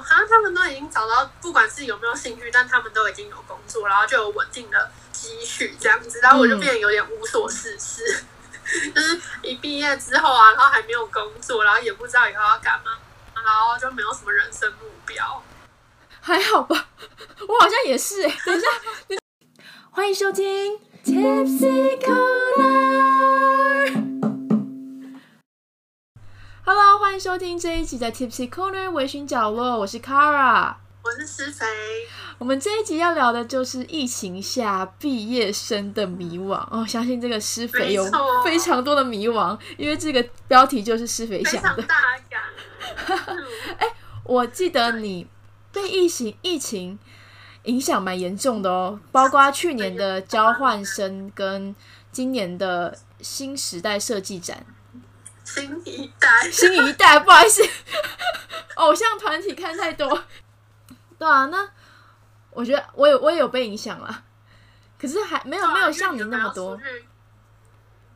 [0.00, 8.24] 哈，他们都已经找到，不管是有没有兴趣，但他们都已经有工作，然后就有稳定的积蓄这样子，然后我就变得有点无所事事，
[8.94, 12.98] 就是一毕业之后啊，然后还没有工作，然后也不知道以后要干嘛，
[13.34, 15.42] 然后就没有什么人生目标。
[16.20, 16.86] 还好吧，
[17.48, 18.38] 我好像也是哎。
[18.44, 18.66] 等一下，
[19.90, 23.71] 欢迎收听 Tipsy Corner。
[26.74, 31.66] Hello，欢迎收听这一集的 Tipsy Corner 微醺角落，我是 Kara，我是施肥。
[32.38, 38.02] 我们这一集要聊的就是疫情下毕业生的迷惘哦，相信这个施肥有
[38.42, 41.82] 非常多的迷惘，因为这个标题就是施肥想的。
[41.82, 41.94] 大
[42.30, 42.40] 感。
[43.76, 43.86] 哎，
[44.24, 45.28] 我记得你。
[45.74, 46.98] 被疫情疫情
[47.64, 51.76] 影响蛮严重的哦，包括去年的交换生跟
[52.10, 54.64] 今年的新时代设计展。
[55.54, 57.62] 新一代，新一代，不好意思，
[58.76, 60.08] 偶像团体看太多。
[61.18, 61.68] 对啊，那
[62.50, 64.24] 我觉得我有我也有被影响了，
[64.98, 66.80] 可是还没有没有像你那么多。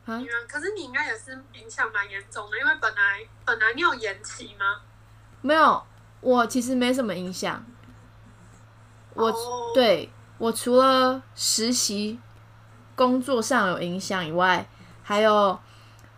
[0.05, 4.81] 啊，可是你应该也是影响蛮严重的，因为本来本来你有延期吗？
[5.41, 5.83] 没有。
[6.19, 7.63] 我其实没什么影响，
[9.13, 9.31] 我
[9.75, 12.19] 对我除了实习
[12.95, 14.67] 工作上有影响以外，
[15.03, 15.57] 还有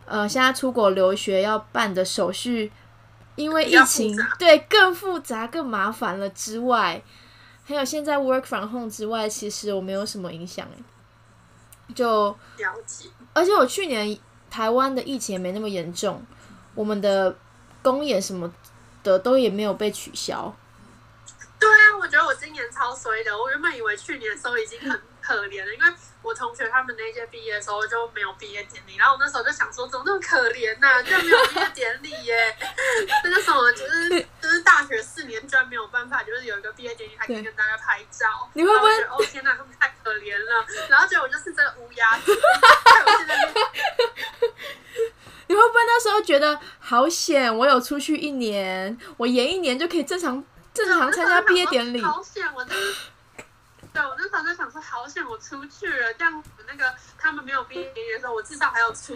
[0.09, 2.71] 呃，现在出国留学要办的手续，
[3.35, 7.02] 因为疫情对更复杂、更麻烦了之外，
[7.63, 10.67] 还有现在 work from home 之外，其实我没有什么影响
[11.93, 14.17] 就了解，而且我去年
[14.49, 16.25] 台湾的疫情也没那么严重，
[16.75, 17.37] 我们的
[17.81, 18.52] 公演什么。
[19.02, 20.53] 的都也没有被取消。
[21.57, 23.31] 对啊，我觉得我今年超衰的。
[23.31, 25.85] 我原本以为去年的时候已经很可怜的，因为
[26.23, 32.58] 我同学他们那届毕业的时候就没有毕业典礼，然后我那时候就想说，怎么那么可怜呐，居然没有毕业典礼耶！
[33.23, 34.09] 那个什么，就是
[34.41, 38.49] 就是大学四年居然没有办法，就是有一个毕业典礼还可以跟大家拍照。
[38.53, 38.91] 你会不会？
[39.03, 40.66] 哦天哪，他们太可怜了。
[40.89, 42.17] 然后结果我就是这乌鸦。
[45.48, 47.55] 你会不会那时候觉得好险？
[47.55, 50.43] 我有出去一年，我延一年就可以正常
[50.73, 52.02] 正常参加毕业典礼。
[52.02, 52.45] 好险！
[52.55, 52.76] 我那
[53.99, 59.14] 对我那时候就想说，好险我出去了，这样子那个他们没有毕业典礼的时候，我至少还有出。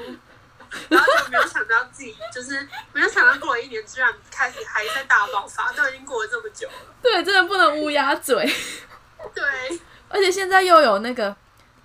[0.89, 6.73] 然后就没有想到自己，就是没有想到过了一年，居然开始还在大爆发，都已经过了这么久了。
[7.01, 8.43] 对，真的不能乌鸦嘴。
[9.33, 9.79] 对，
[10.09, 11.33] 而且现在又有那个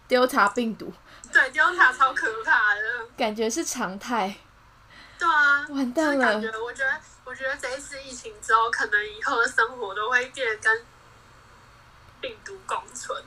[0.08, 0.92] Delta 病毒。
[1.32, 2.82] 对，Delta 超可怕的，
[3.16, 4.34] 感觉是常态。
[5.18, 6.24] 对啊，完蛋了。
[6.24, 10.82] 感觉，我觉得，我觉得这一次疫情之后，可能以后的生活都会变跟
[12.20, 13.22] 病毒共存。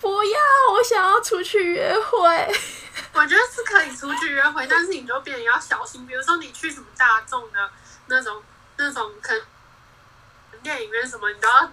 [0.00, 0.40] 不要，
[0.72, 2.54] 我想要出去约会。
[3.12, 6.06] 我觉得是可以出去约会，但是你就变得要小心。
[6.06, 7.70] 比如说，你去什么大众的
[8.06, 8.42] 那种、
[8.76, 11.66] 那种，可能电影院什么，你都要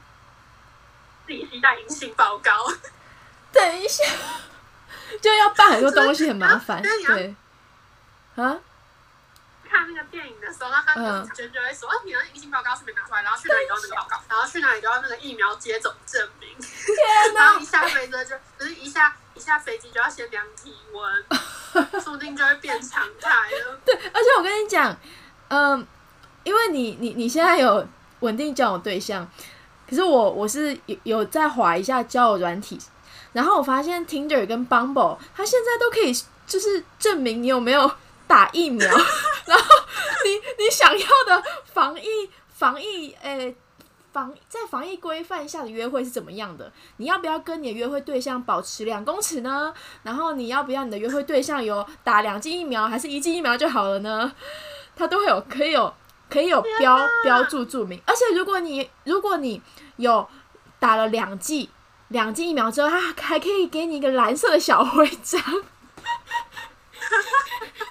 [1.28, 2.52] 自己带隐形报告。
[3.52, 4.04] 等一下。
[5.22, 6.80] 就要办很多东西，很麻烦。
[6.84, 7.36] 对，
[8.36, 8.58] 啊，
[9.72, 10.94] 看那个电影的时候，那他
[11.34, 17.46] 就就会说：“哦，你的疫情报告是没拿出来，然后去哪里都要那个报告，然后去哪里都要那个疫苗接种证明。”天哪！
[17.46, 21.26] 然后一下飞机就，不是一下一下飞机就要先量体温，
[22.04, 23.80] 说不定就会变常态了。
[23.86, 24.94] 对，而且我跟你讲，
[25.48, 25.88] 嗯，
[26.44, 27.88] 因为你你你现在有
[28.20, 29.26] 稳定交友对象，
[29.90, 32.78] 可是我我是有有在划一下交友软体。
[33.34, 36.14] 然后我发现 Tinder 跟 Bumble，它现在都可以
[36.46, 37.90] 就是证明你有没有
[38.28, 38.86] 打疫苗，
[39.52, 39.66] 然后
[40.26, 43.54] 你你想要的防疫防疫诶
[44.14, 46.72] 防在防疫规范下的约会是怎么样的？
[46.98, 49.74] 你要不要跟你的约会对象保持两公尺呢？
[50.04, 54.32] 然后你要不要你的约会对象有打两剂疫苗还是一剂疫苗就好了呢？
[54.96, 55.94] 它都会有可以有
[56.30, 59.62] 可以有标标注注明，而且如果你如果你
[59.98, 60.28] 有
[60.80, 61.70] 打了两剂。
[62.12, 65.42] 两剂疫苗之后，它还可以给你一个蓝色的小徽章，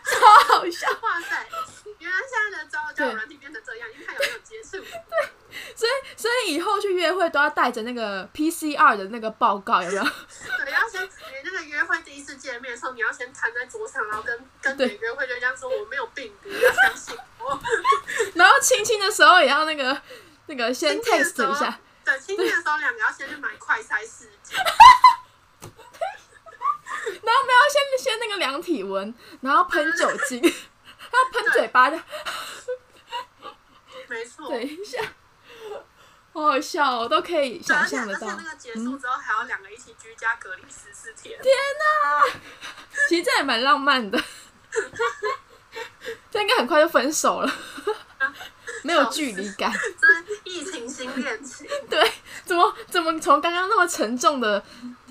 [0.04, 0.88] 超好笑！
[1.02, 1.46] 哇塞，
[1.98, 4.78] 原来现在的交友软体变成这样，你看有没有接触？
[4.78, 5.28] 对，
[5.74, 10.02] 所以所以以后去约会都要带着那个 PCR 的那个报告，有没有？
[10.02, 11.10] 对，要先你
[11.44, 17.60] 那个约会第一次见面的时候，你要先摊在桌上，然后跟跟你约会对象说我没有病毒，要相信我。
[18.34, 20.00] 然后亲亲的时候也要那个
[20.46, 21.78] 那个先 test 一下。
[22.04, 24.54] 对，亲亲的时候两个要先去买快筛试剂，
[27.22, 32.00] 然后我们要先先那个量体温，然后喷酒精， 还要喷嘴巴的，
[34.08, 34.48] 没错。
[34.48, 35.00] 等一下，
[36.32, 38.26] 好好笑，我都可以想象得到。
[38.28, 41.40] 而且那个结束之后还要两个一起居家隔离十四天。
[41.42, 42.24] 天哪，
[43.08, 44.22] 其实这也蛮浪漫的，
[46.30, 47.52] 这应该很快就分手了。
[48.82, 49.72] 没有距离感。
[50.44, 52.12] 疫情新恋情，对，
[52.44, 54.62] 怎么怎么从刚刚那么沉重的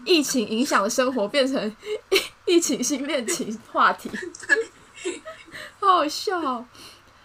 [0.05, 1.75] 疫情影响的生活，变成
[2.09, 2.21] 疫
[2.57, 4.09] 疫情性恋情话题？
[5.79, 6.65] 好好笑哦。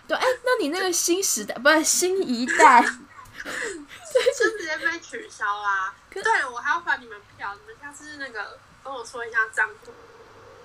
[0.07, 5.95] 对，哎，那你那个新时代不是新一代，就直接被取消啦。
[6.11, 9.93] 对了，我还要还你们票，你们下次那个跟我说一下账户，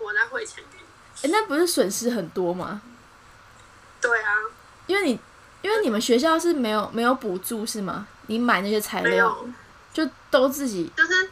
[0.06, 1.28] 我再汇钱给你。
[1.28, 2.82] 哎，那不是损失很多吗？
[4.02, 4.36] 对啊，
[4.88, 5.20] 因为你
[5.62, 8.08] 因为你们学校是没有没有补助是吗？
[8.28, 9.46] 你买那些材料，
[9.94, 11.32] 就都自己就是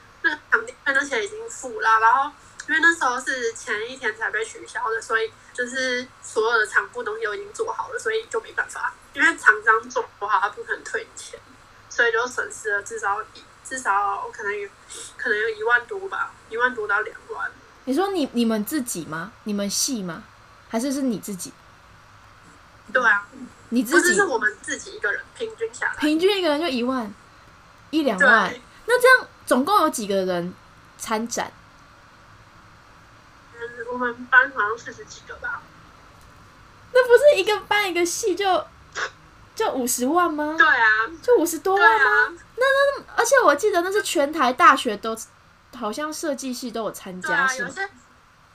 [0.94, 2.32] 那些已经付了，然后
[2.68, 11.40] 因为那时候是前一天才被取消的，所以就是所有的场部东西都已经做好了，所以就没办法，因为厂商做不好，他不可能退你钱，
[11.90, 14.70] 所以就损失了至少一至少可能有
[15.18, 17.52] 可能有一万多吧，一万多到两万。
[17.86, 19.32] 你说你你们自己吗？
[19.44, 20.24] 你们系吗？
[20.70, 21.54] 还是是你自己？
[22.94, 23.28] 对啊，
[23.70, 25.96] 你自己是我们自己一个人平均下来。
[25.96, 27.14] 平均一个人就一万
[27.90, 28.54] 一两万，
[28.86, 30.54] 那这样总共有几个人
[30.98, 31.52] 参展？
[33.54, 33.60] 嗯，
[33.92, 35.62] 我们班好像四十几个吧。
[36.94, 38.66] 那不是一个班一个系就
[39.56, 40.56] 就五十万吗？
[40.58, 40.88] 对啊，
[41.22, 42.10] 就五十多万吗？
[42.28, 45.18] 啊，而且我记得那是全台大学都
[45.78, 47.90] 好像设计系都有参加，对啊。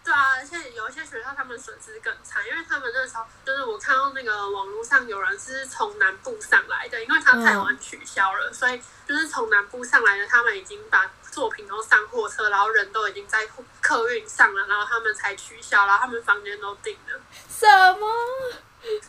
[0.05, 13.49] 对啊，而且有一些学校他们损失更惨，因为他们那时候就是我看到那个网络上有人是从南部上来的，因为他台湾取消了，所以就是从南部上来的，他们已经把作品都上货车，然后人都已经在
[13.81, 17.67] 客运上了，然后他们才取消，然后他们房间都订了，什
[17.99, 18.07] 么？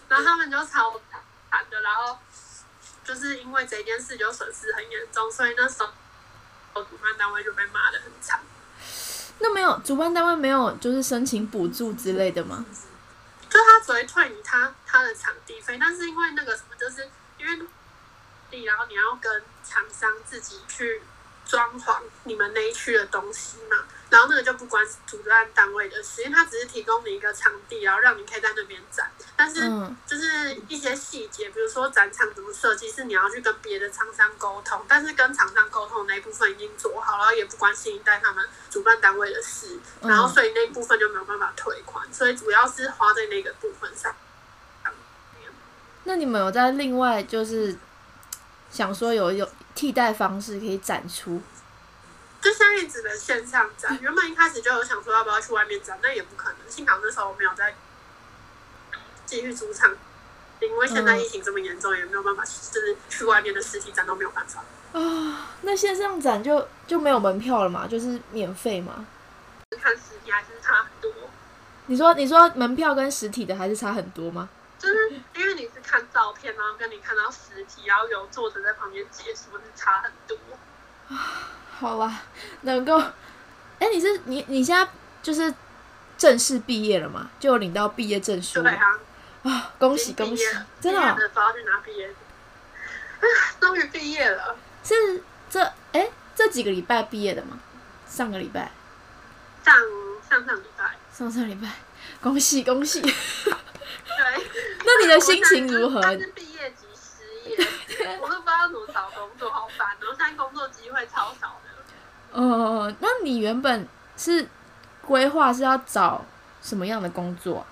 [0.08, 1.00] 然后他们就超
[1.52, 2.18] 惨的，然后
[3.04, 8.40] 就是因为这件事就损失很严重，所以那时候主办单位就被骂的很惨。
[9.40, 12.66] 那没有主办单位没有就是申请补助之类的吗？
[13.50, 17.68] 就他只会退你他他的场地费，但是因为那个什么，就是因为
[18.50, 21.02] 地，然后你要跟厂商自己去
[21.46, 23.78] 装潢你们那一区的东西嘛，
[24.10, 40.10] 然后那个就不关主办单位的事，因为他只是提供你一个场地，然后让你可以在那边展，但是嗯，就是一些细节，比如说展场怎么设计，是你要去跟别的厂商沟通，但是跟厂商沟通那一部分已经做好，了也不关新一代他们主办单位的事，嗯。
[40.10, 44.16] 然后所以那部分就没有办法退款，所以主要是花在那个部分上。
[46.06, 47.74] 那你们有在另外就是
[48.74, 51.40] 想说有有替代方式可以展出？
[52.42, 56.58] 就像一直的线上展，原本一开始就有想说要不要去外面展，那也不可能。
[56.68, 57.76] 幸好那时候我没有在
[59.28, 59.96] 继续租场，
[60.60, 64.64] 因为现在疫情这么严重，也没有办法，就是去外面的实体展都没有办法。
[64.92, 69.06] 啊，那线上展就就没有门票了嘛，就是免费嘛？
[69.80, 71.12] 看实体还是差很多，
[71.86, 74.50] 你说你说门票跟实体的还是差很多吗？
[74.84, 80.38] 就是因为你是看照片，然后跟你看到实体，然后有作者在旁边解说，是差很多。
[81.80, 82.22] 好啦，
[82.62, 82.98] 能够，
[83.80, 84.86] 哎、你是你你现在
[85.22, 85.54] 就是
[86.18, 87.30] 正式毕业了嘛？
[87.40, 89.00] 就有领到毕业证书了对啊，
[89.44, 89.72] 啊！
[89.80, 90.44] 恭喜恭喜
[90.82, 92.14] 真的哦、毕业的时候要去拿毕业，
[93.62, 94.58] 终于毕业了。
[94.84, 95.62] 是这
[95.94, 97.58] 哎、这几个礼拜毕业的吗？
[98.06, 98.70] 上个礼拜，
[99.64, 99.74] 上
[100.30, 101.70] 上上礼拜，上上礼拜，
[102.22, 103.02] 恭喜恭喜！
[104.06, 104.48] 对。
[104.86, 106.02] 那你的心情如何？
[106.02, 110.16] 他是毕业即失业，我都不知道怎么找工作，好烦哦！
[110.18, 112.40] 现在工作机会超少的。
[112.40, 113.88] 哦，那你原本
[114.18, 114.48] 是
[115.02, 116.26] 规划是要找
[116.62, 117.66] 什么样的工作啊、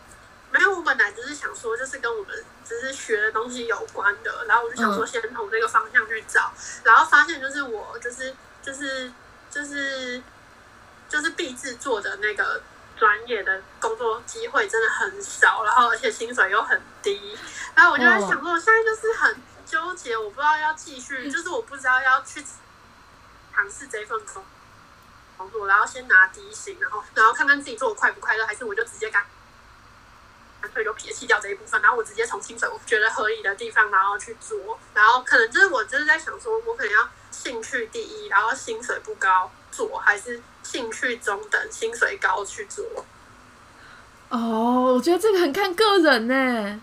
[0.51, 6.51] 没有，我本来只是想说，就是跟我们只是学的东西有关的，然后我就想说先从这个方向去找，
[6.83, 9.11] 然后发现就是我就是就是
[9.49, 10.21] 就是
[11.09, 12.61] 就是毕制作的那个
[13.01, 17.35] 专业的工作机会真的很少，然后而且薪水又很低，
[17.73, 22.45] 然后我就在想说，我现在就是很纠结，我不知道要继续，就是我不知道要去
[23.55, 24.45] 尝试这份工
[25.35, 29.25] 工作，然后先拿低薪，然后然后看看自己做的快不快乐，还是我就直接干。
[30.61, 40.39] 干脆就撇弃掉这一部分，然后我直接从薪水我觉得合理的地方，然后去做，然后可能就是我就是在想说，我可能要兴趣第一，然后薪水不高做，还是
[40.71, 42.85] 兴趣中等，薪水高去做。
[44.29, 46.81] 哦，我觉得这个很看个人呢，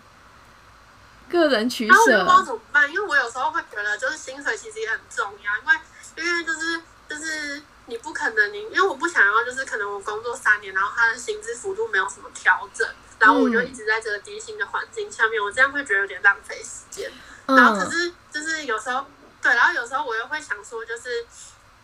[1.31, 2.43] 个人取然后我就不知道。
[2.43, 5.79] 怎么办，因为我有时候会觉得，就是薪水其实也很重要，因为
[6.23, 12.87] 因为就是就是你不可能你，因为我不想要就是可能我工作三年，然后他的薪资幅度没有什么调整，
[13.19, 17.11] 然后我就一直在这个低薪的环境下面，我这样会觉得有点浪费时间。
[17.47, 19.07] 然后可嗯，是就是有时候
[19.41, 21.25] 对，然后有时候我又会想说，就是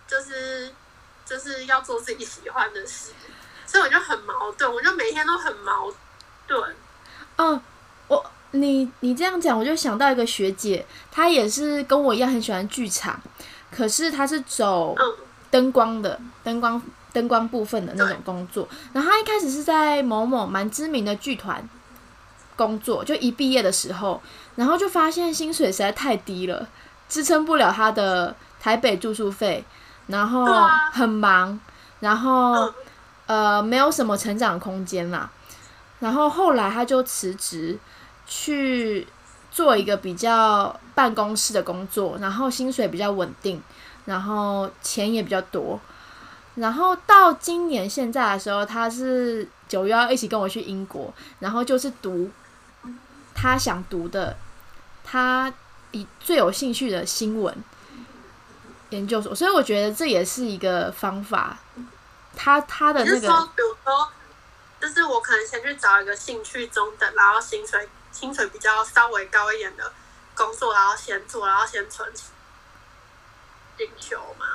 [0.06, 0.70] 就是
[1.24, 3.12] 就是要做自己喜欢的事，
[3.66, 5.92] 所以我就很矛盾，我就每天都很矛
[6.46, 6.76] 盾。
[7.36, 7.60] 嗯，
[8.08, 13.20] 我你你这样讲，我就想到一个学姐，她也是跟我一样很喜欢剧场，
[13.70, 15.14] 可是她是走嗯
[15.50, 16.80] 灯光的灯光
[17.12, 18.68] 灯光部分的那种工作。
[18.92, 21.68] 然后她一开始是在某某蛮知名的剧团
[22.54, 24.22] 工作，就一毕业的时候，
[24.56, 26.68] 然后就发现薪水实在太低了，
[27.08, 29.64] 支撑不了她的台北住宿费，
[30.06, 30.44] 然后
[30.92, 31.58] 很忙，
[32.00, 32.74] 然后嗯
[33.26, 35.30] 呃没有什么成长空间啦。
[36.00, 37.78] 然后后来他就辞职
[38.26, 39.06] 去
[39.50, 43.62] 做一个比较办公室的工作，然后薪水比较稳定，
[44.04, 45.80] 然后钱也比较多。
[46.56, 52.30] 然后到今年现在的时候，他是九月要一起跟我去英国，然后就是读
[53.34, 54.36] 他想读的，
[55.02, 55.52] 他
[55.92, 57.56] 以最有兴趣的新闻
[58.90, 61.56] 研究所，所以我觉得这也是一个方法。
[62.36, 64.10] 他他的那个比如说，
[64.80, 69.92] 就是我可能先去找一个兴趣中等，然后薪水薪水比较稍微高一点的
[70.34, 72.26] 工作，然后先做，然后先存钱
[73.78, 74.46] 进修嘛。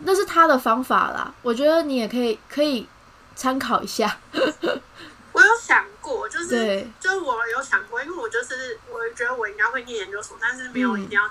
[0.00, 2.86] 那是他的方法啦，我觉得你也可以可以
[3.34, 4.18] 参考一下。
[5.32, 11.30] 我有想过，就是对，就是我有想过，因为我就是我觉得我应该会念研究所，但是没有一定要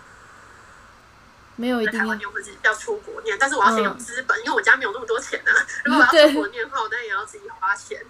[1.56, 5.52] 没有一在台湾定要念，或者是要出国念，但是我要先有嗯资本，因为我家没有那么多钱啊。
[5.84, 8.04] 如果我要出国念的话，我当然也要自己花钱，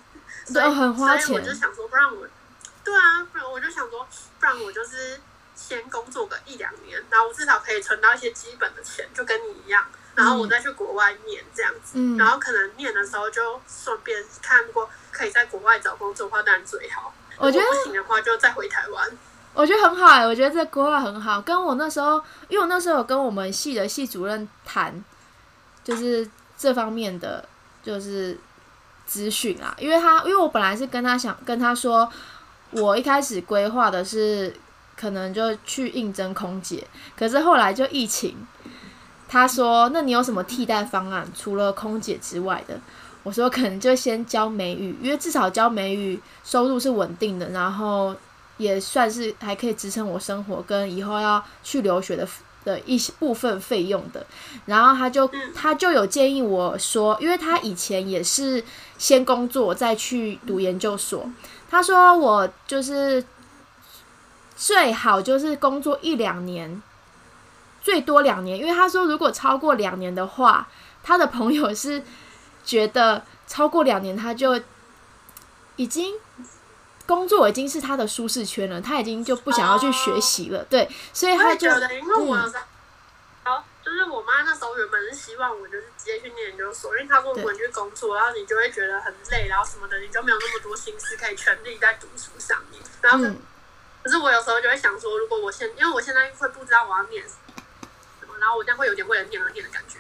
[0.46, 1.54] 所对，以很花所以我就。
[1.54, 2.28] 想说，不然我，
[2.84, 4.08] 对啊，不然我就想说，
[4.40, 5.20] 不然我就是
[5.56, 9.86] 先工作个一两年，然后我至少可以存到一些基本的钱，就跟你一样，
[10.16, 17.14] 然后我再去国外念这样子，嗯然后可能念的时候就顺便看过可以在国外找工作的话，当然最好。
[17.38, 19.18] 我觉得如果不行的话，就再回台湾。
[19.56, 21.42] 我觉得很好哎、我觉得这规划很好。
[21.42, 25.04] 跟我那时候，因为我那时候有跟我们系的系主任谈，
[25.84, 27.44] 就是这方面的
[27.82, 28.38] 就是
[29.06, 29.74] 资讯啊。
[29.80, 32.08] 因为他，因为我本来是跟他想跟他说，
[32.72, 34.54] 我一开始规划的是
[34.98, 36.86] 可能就去应征空姐，
[37.18, 38.36] 可是后来就疫情，
[39.28, 41.26] 他说那你有什么替代方案？
[41.34, 42.78] 除了空姐之外的？
[43.24, 48.16] 我说可能就先教美语，因为至少教美语收入是稳定的，然后
[48.58, 52.28] 也算是还可以支撑我生活跟以后要去留学的
[52.64, 54.26] 的一些部分费用的。
[54.66, 58.64] 然后他就嗯他就有建议我说，因为他以前也是
[58.98, 61.30] 先工作再去读研究所，
[61.70, 63.24] 他说我就是
[64.56, 66.82] 最好就是工作一两年，
[67.82, 70.68] 最多两年，因为他说如果超过两年的话，
[71.04, 72.02] 他的朋友是
[72.64, 74.60] 觉得超过两年他就
[75.76, 76.16] 已经
[77.06, 82.64] 工作已经是他的舒适圈了，他已经就不想要去学习了，对，所以他就也觉得，因为我有嗯时候，
[83.44, 92.82] 然后就是我妈那时候原本是希望我就是直接去念研究所，因为她说如果你去工作，然后你就会觉得很累，然后什么的，你就没有那么多心思可以全力在读书上面。
[93.02, 93.24] 然后
[94.04, 97.36] 可是我有时候就会想说，如果我现因为我现在会不知道我要念什
[98.28, 100.00] 么，然后我这样会有点为了念而念的感觉。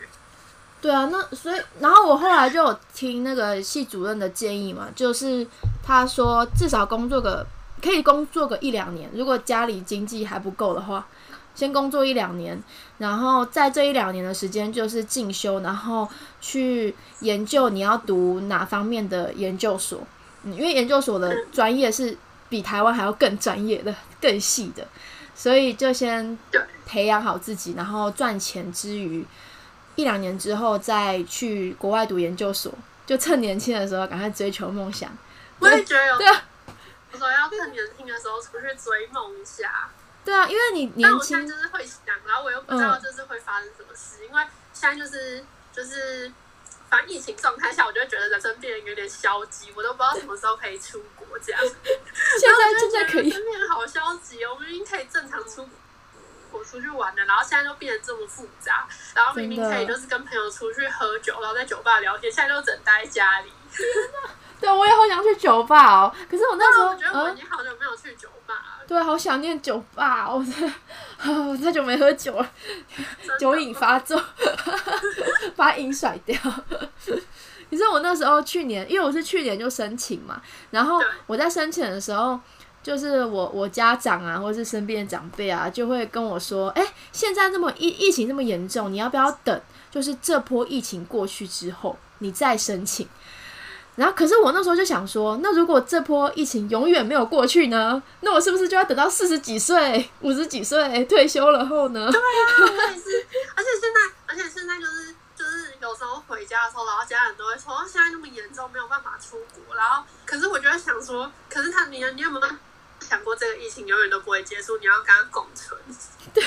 [0.85, 5.45] 对啊，那所以，然后我后来就有听那个系主任的建议嘛，就是
[5.81, 7.43] 他说至少工作个
[7.81, 11.07] 可以工作个一两年，如果家里经济还不够的话，
[11.55, 12.61] 先工作一两年，
[12.99, 16.07] 然后在这一两年的时间就是进修，然后
[16.39, 20.01] 去研究你要读哪方面的研究所，
[20.43, 22.15] 嗯，因为研究所的专业是
[22.47, 24.87] 比台湾还要更专业的、更细的，
[25.33, 26.37] 所以就先
[26.85, 29.25] 培养好自己，然后赚钱之余。
[29.95, 32.73] 一两年之后再去国外读研究所，
[33.05, 35.09] 就趁年轻的时候赶快追求梦想。
[35.59, 36.43] 我也觉得有，对啊，
[37.11, 39.89] 我说要趁年轻的时候出去追梦一下。
[40.25, 46.31] 对啊，因为你但年轻，我现在就是会想，然后我又不知道就是会发生什么事，因为现在就是就是，
[46.89, 51.61] 反正疫情状态下，我就会觉得人生变得有点消极，我都不知道什么时候可以出国这样。
[51.63, 55.69] 现在现在可以变得好消极哦，我已经可以正常出国
[56.63, 63.51] 出去玩的，然后现在就变得这么复杂，然后明明可以就是跟朋友出去喝酒，然后在酒吧聊天，现在都只能待在家里。
[64.59, 66.15] 对我也好想去酒吧哦。
[66.31, 70.43] 可是我那时候我觉得我已嗯，经好久没有去酒吧了，对，好想念酒吧哦，我
[71.57, 72.49] 真的，太久没喝酒了，
[73.37, 74.19] 酒瘾发作，
[75.57, 76.39] 把瘾甩掉。
[77.69, 82.39] 你知道我那时候去年，因为我是去年就申请嘛，然后我在申请的时候，
[82.85, 89.59] 就是我我家长啊，或是身边的长辈啊，就会跟我说，哎、现在这么疫疫情这么严重，你要不要等？
[89.89, 93.09] 就是这波疫情过去之后，你再申请。
[93.95, 98.03] 然后，可是我那时候就想说，那如果这波疫情永远没有过去呢？
[98.21, 102.05] 那我是不是就要等到四十几岁、五十几岁退休了后呢？
[102.05, 103.25] 我也是，
[103.55, 109.75] 而且现在，而且现在就是就是有时候回家的时候，然后家人都会说，哦现在那么严重，没有办法出国。
[109.75, 112.47] 然后，可是我就在想说，可是他你你有没有
[113.07, 115.79] 想过这个疫情永远都不会结束，你要跟它共存。
[116.33, 116.43] 对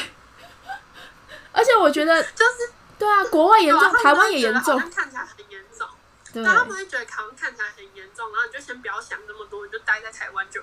[1.53, 5.89] 而且我觉得就是对啊，国外严重，啊台湾也严重，像看起来很严重，
[6.33, 10.63] 对但他们会觉得台湾看起来很严重，然后你就先不要想那么多，你就待在台湾就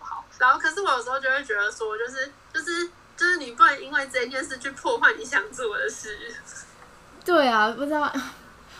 [0.00, 0.24] 好。
[0.38, 6.34] 然后，可是我有时候就会觉得说，就是就是就是你不能因为这件事去破坏你想做的事。
[7.24, 8.10] 对啊，不知道，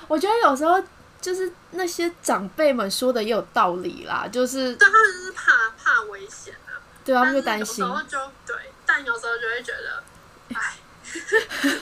[0.09, 0.83] 我觉得有时候
[1.21, 10.03] 就是那些长辈们说的也有道理啦，就是对他们就是怕怕危险啊，对啊他们就担心有时，候就对，但有时候就会觉得，
[10.55, 10.77] 哎，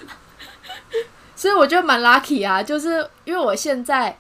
[1.37, 4.19] 所以我觉得蛮 lucky 啊，就是因为我现在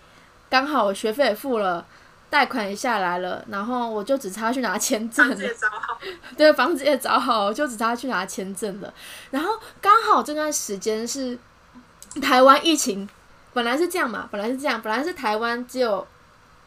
[0.48, 1.86] 刚好我学费也付了。
[2.30, 5.44] 贷款也下来了，然后我就只差去拿签证了房子。
[5.46, 5.98] 也找好，
[6.36, 8.92] 对，房子也找好，就只差去拿签证了。
[9.30, 11.38] 然后刚好这段时间是
[12.20, 13.08] 台湾疫情，
[13.52, 16.06] 本来是这样嘛，本来是这样，本来是台湾只有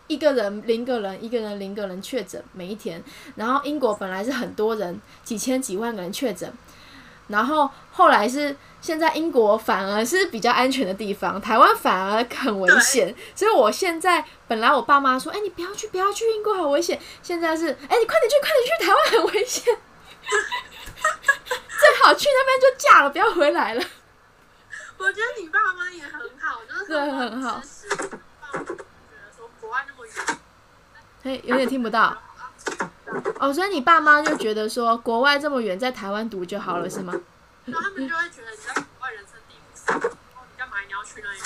[0.07, 3.01] 一个人零个人，一个人零个人确诊每一天。
[3.35, 6.51] 然后英国本来是很多人，几千几万个人确诊，
[7.27, 13.15] 然后后来是现在英国反而是比较安全的地方，台湾反而很危险。
[13.35, 16.99] 所以我现在本来我爸妈说，哎、你不要去，不要去英国，很危险。
[17.23, 19.63] 现在是，哎、你快点去，快点去，台湾很危险。
[21.81, 23.83] 最好去那边就嫁了，不要回来了。
[25.01, 30.15] 我觉得你爸妈也很好，就是对很好支持爸妈觉得说国外那么远，
[31.23, 32.15] 哎，有点听不到。
[33.39, 37.13] 哦，所以你爸妈就觉得说，国外这么远，在台湾读就好了，是吗？
[37.65, 41.39] 然后他们就会觉得你在国外人生地不熟，然后你干嘛你要去那里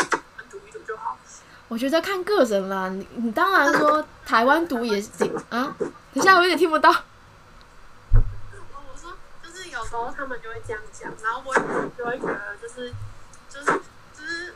[0.49, 1.17] 读一读就好？
[1.69, 5.09] 我觉得看个人啦，你你当然说台湾读也是
[5.49, 5.75] 啊。
[5.79, 6.89] 等一下，我有点听不到。
[8.13, 8.21] 我
[8.91, 11.55] 我说就是有时候他们就会这样讲，然后我
[11.97, 12.93] 就会觉得就是
[13.55, 13.79] 就是
[14.13, 14.53] 就是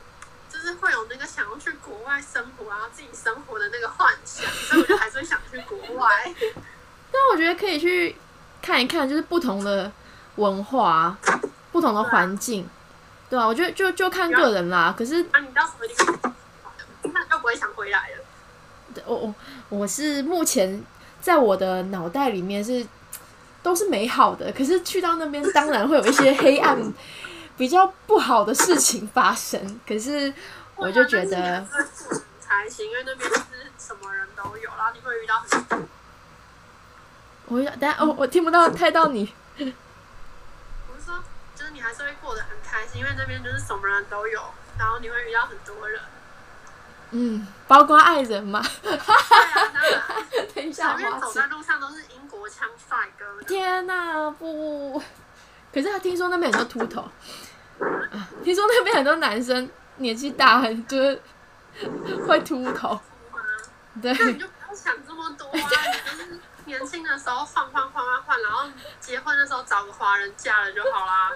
[0.51, 6.07] 就是会有那个想要去国外生活，然后自己生活的那个幻想，所以我就还是会想去国外。
[7.11, 8.15] 但我觉得可以去
[8.61, 9.89] 看一看，就是不同的
[10.35, 11.17] 文化、
[11.71, 12.67] 不同的环境，
[13.29, 14.93] 对啊，我觉得就就看个人啦。
[14.97, 16.35] 可是啊，你到什么地方，
[17.13, 18.25] 那就不会想回来了。
[19.05, 19.33] 我我
[19.69, 20.83] 我是目前
[21.21, 22.85] 在我的脑袋里面是
[23.63, 26.77] 都是美好的，可是去到那边当然会有一些黑暗、
[27.59, 29.81] 比较不好的事情发生。
[29.85, 30.33] 可是
[30.77, 35.77] 我就觉得，但是你还是会很开心，因为那边就是什么人都有，然后你会遇到很多。
[37.47, 39.33] 我等下哦，我听不到太到你。
[39.59, 39.65] 我
[40.97, 41.21] 是说，
[41.53, 44.41] 就是你还是会过得很开心，因为那边就是什么人都有，
[44.77, 46.01] 然后你会遇到很多人。
[47.11, 48.63] 嗯，包括爱人嘛。
[48.81, 49.05] 对啊，
[49.73, 50.01] 当然，
[50.55, 53.43] 等一下，前面走在路上都是英国腔帅哥。
[53.43, 55.01] 天哪、不！
[55.73, 57.07] 可是他听说那边很多秃头，
[57.79, 61.21] 啊，听说那边很多男生年纪大，就是
[62.27, 62.93] 会秃头。
[62.93, 63.01] 吗？
[64.01, 65.51] 对，那你就不要想这么多啊！
[65.53, 71.31] 你就是年轻的时候换换换换换，然后结婚的时候找个华人嫁了就好啦。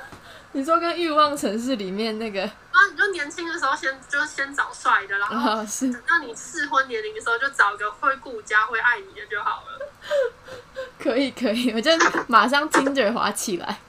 [0.52, 9.92] 你说跟《欲望城市》里面那个啊你就年轻的时候先就先找帅的，然后等到你适婚年龄的时候就找个会顾家、会爱你的就好了。
[11.02, 11.92] 可以可以，我就
[12.28, 13.80] 马上 Tinder 滑起来。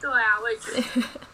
[0.00, 0.82] 对啊，我也觉得。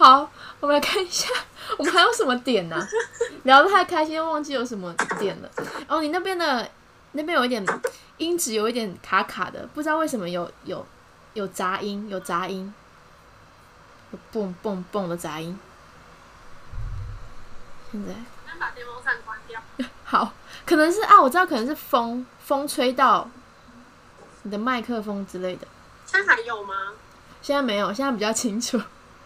[0.00, 0.26] 好，
[0.60, 1.28] 我们来看一下，
[1.76, 2.88] 我们还有什么点呢、
[3.44, 5.50] 聊得太开心，忘记有什么点了。
[5.88, 6.66] 哦，你那边的
[7.12, 7.62] 那边有一点
[8.16, 10.86] 音质有一点卡卡的，不知道为什么有有
[11.34, 12.72] 有杂音，有杂音，
[14.12, 15.58] 有蹦蹦蹦的杂音。
[17.92, 18.14] 现在
[18.48, 19.60] 先把电风扇关掉。
[20.04, 20.32] 好，
[20.64, 23.28] 可能是啊，我知道可能是风风吹到
[24.44, 25.68] 你的麦克风之类的。
[26.06, 26.74] 现在还有吗？
[27.42, 28.80] 现在没有，现在比较清楚。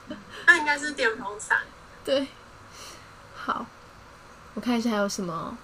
[0.46, 1.58] 那应该是电风扇。
[2.04, 2.28] 对，
[3.34, 3.64] 好，
[4.54, 5.56] 我看一下还有什么。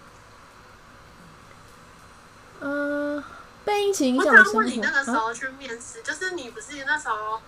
[2.60, 3.22] 嗯、
[3.64, 7.40] 背音琴影我响我生想问你那个时候去面试，就是你不是那时候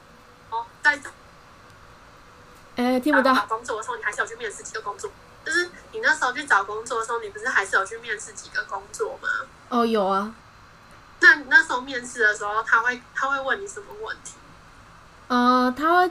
[0.50, 0.98] 哦在
[2.76, 3.46] 哎、听不到找。
[3.46, 5.10] 工作的时候，你还是有去面试几个工作？
[5.44, 9.28] 就是你那时候去找工作的时候，你不是还是有去面试几个工作吗？
[9.68, 10.34] 哦，有啊。
[11.20, 14.32] 那你那时候面试的时候，他会他会问你什么问题？
[15.28, 16.10] 呃，他会，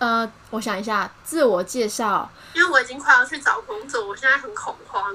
[0.00, 2.28] 呃，我想一下，自我介绍。
[2.54, 5.14] 因为我已经快要去找工作，我现在很恐慌，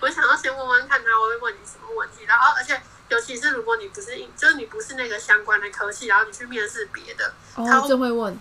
[0.00, 8.36] 我想要先问问看他会问你什么问题，然后而且尤其是如果你不是就是你不是那个相关的科系，然后你去面试别的，他就，会问。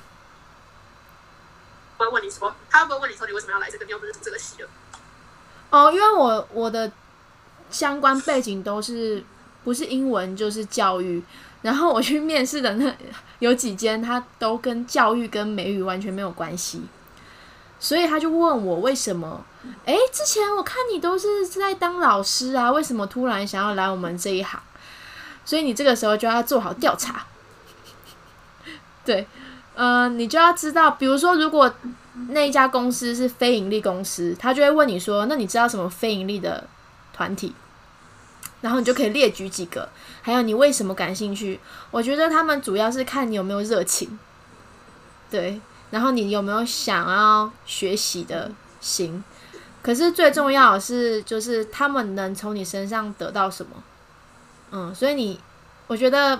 [1.98, 3.86] 会问你说，他会不会问你说你为什么要来这个？
[3.86, 4.68] 你又不是读这个系的。
[5.70, 6.90] 哦，因为我我的
[7.70, 9.24] 相关背景都是
[9.64, 11.24] 不是英文就是教育，
[11.62, 12.94] 然后我去面试的那
[13.40, 16.82] 有几间，他都跟教育跟美语完全没有关系，
[17.80, 19.44] 所以他就问我为什么？
[19.86, 24.60] 哎，之前我看你都是在当老师啊，为什么突然想要来我们这一行？
[25.46, 27.26] 所以你这个时候就要做好调查。
[29.06, 29.28] 对，
[29.76, 31.72] 呃，你就要知道，比如说，如果
[32.30, 36.68] 那一家公司是非盈利公司，他就会问你说：“那你知道什么非盈利的
[37.14, 37.56] 团体？”
[38.62, 39.90] 然后你就可以列举几个，
[40.22, 41.60] 还有你为什么感兴趣？
[41.90, 44.18] 我觉得他们主要是看你有没有热情，
[45.30, 49.24] 对，然后你有没有想要学习的心。
[49.82, 53.84] 可是最重要的是，就是他们能从你身上得到什么？
[54.72, 55.40] 嗯，所以你，
[55.88, 56.40] 我觉得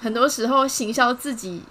[0.00, 1.64] 很多时候行销自己，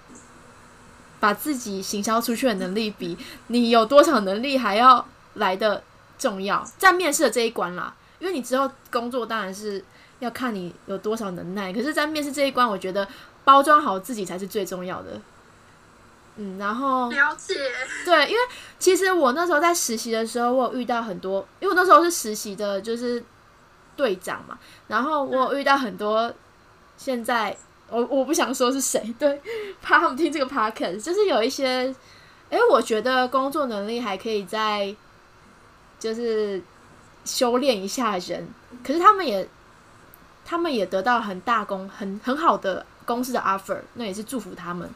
[1.18, 5.82] 把自己行销出去的能力，比你有多少能力还要来的
[6.18, 7.94] 重要，在面试的这一关啦。
[8.26, 9.82] 因为你之后工作当然是
[10.18, 13.06] 要看你有多少能耐，可是，在面试这一关，我觉得
[13.44, 15.20] 包装好自己才是最重要的。
[16.34, 17.54] 嗯，然后了解，
[18.04, 18.40] 对，因为
[18.80, 23.22] 其实我那时候在实习的时候，我有遇到很多，因为我那时候是实习的，就是
[23.94, 24.58] 队长嘛，
[24.88, 26.34] 然后我有遇到很多，
[26.96, 27.56] 现在
[27.88, 29.40] 我我不想说是谁，对，
[29.80, 31.94] 怕他们听这个 podcast，就是有一些，
[32.50, 34.92] 哎，我觉得工作能力还可以在，
[36.00, 36.60] 就是
[37.26, 38.48] 修炼一下人，
[38.82, 39.46] 可是他们也，
[40.44, 44.88] 他们也得到很大公很很好的公司的 offer，那也是祝福他们。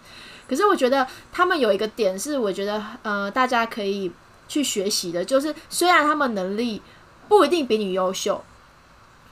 [0.49, 4.11] 可是我觉得他们有一个点是，我觉得呃，大家可以
[4.49, 6.81] 去学习的，就是虽然他们能力
[7.29, 8.45] 不一定比你优秀，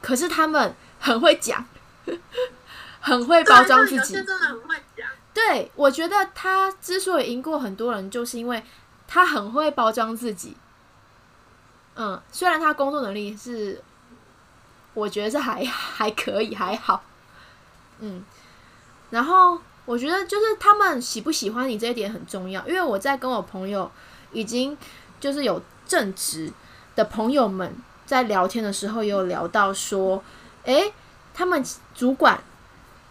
[0.03, 1.65] 可是他们很会讲，
[3.01, 4.15] 很会包装自己。
[4.15, 5.09] 真的很会讲。
[5.33, 8.63] 对，我觉得他之所以赢过很多人，就是因为
[9.07, 10.57] 他很会包装自己。
[11.99, 13.83] 嗯，虽然他工作能力是，
[14.95, 17.03] 我觉得是还还可以，还好。
[17.99, 18.25] 嗯，
[19.11, 19.59] 然后。
[19.89, 23.91] 我觉得就是他们喜不喜欢你这一点很重要，因为我在跟我朋友
[24.33, 24.77] 已经
[25.19, 26.53] 就是有正直
[26.95, 30.23] 的朋友们在聊天的时候，也有聊到说，
[30.65, 30.93] 诶，
[31.33, 32.39] 他们主管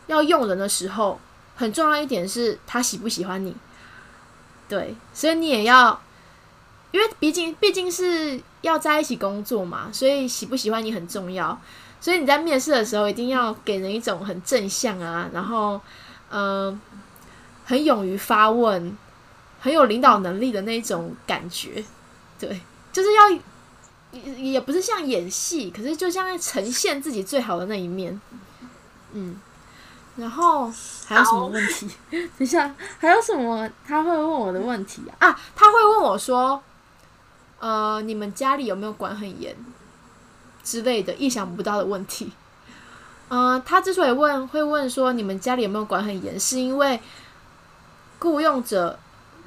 [0.05, 1.19] 要用人的时候，
[1.55, 3.55] 很重要一点是他喜不喜欢你，
[4.69, 5.99] 对，所以你也要，
[6.91, 11.59] 因为毕竟毕竟是要在一起工作嘛，所以喜不喜欢你很重要，
[11.99, 15.79] 所以你在面试的时候一定要给人一种很正向啊，然后。
[16.29, 16.77] 嗯，
[17.63, 18.97] 很勇于发问，
[19.61, 21.81] 很有领导能力的那种感觉，
[22.37, 22.59] 对，
[22.91, 23.29] 就是要
[24.35, 28.19] 也不是像演戏，可是就像呈现自己最好的那一面。
[29.13, 29.39] 嗯，
[30.17, 30.69] 然后
[31.05, 31.89] 还有什么问题？
[32.11, 35.29] 等一下，还有什么他会问我的问题啊？
[35.29, 36.61] 啊，他会问我说
[37.59, 39.55] ：“呃，你们家里有没有管很严
[40.63, 42.31] 之类的意想不到的问题？”
[43.29, 46.97] 嗯，他之所以问会问说你们家里有没有管很严，是因为
[48.19, 48.97] 雇佣者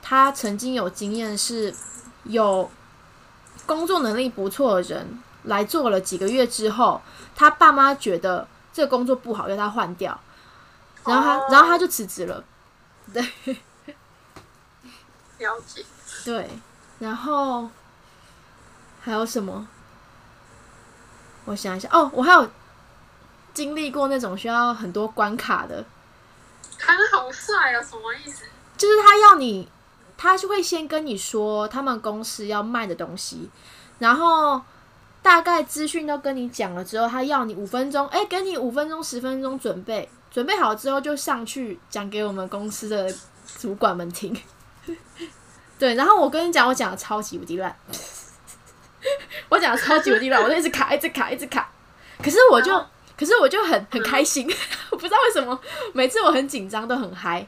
[0.02, 1.74] 他曾经有经验，是
[2.24, 2.70] 有
[3.64, 7.00] 工作能力不错的人来做了几个月之后，
[7.34, 10.20] 他爸妈觉得这个工作不好，要他换掉，
[11.06, 12.44] 然后他然后他就辞职了。
[13.14, 13.22] 对，
[15.38, 15.84] 了解。
[16.22, 16.50] 对，
[16.98, 17.70] 然后
[19.00, 19.66] 还有什么？
[21.46, 22.48] 我想一下，哦，我还有。
[23.52, 25.84] 经历过那种需要很多关卡的，
[26.78, 27.82] 他好帅啊！
[27.82, 28.44] 什么意思？
[28.78, 29.68] 就是他要你，
[30.16, 33.50] 他是会先跟你说他们公司要卖的东西，
[33.98, 34.62] 然后
[35.20, 43.12] 大概资讯都跟你讲了之后，他要你五分钟，哎，给你五分钟、十分钟准备，准备好之后就上去讲给我们公司的
[43.58, 44.34] 主管们听。
[45.76, 47.76] 对，然后我跟你讲，我讲的超级无敌烂，
[49.48, 51.70] 我讲的超级无敌烂，我就一直卡，一直卡，一直卡，
[52.22, 52.84] 可是我就。
[53.18, 54.50] 可是我就很很开心，
[54.88, 55.60] 我不知道为什么
[55.92, 57.46] 每次我很紧张都很嗨，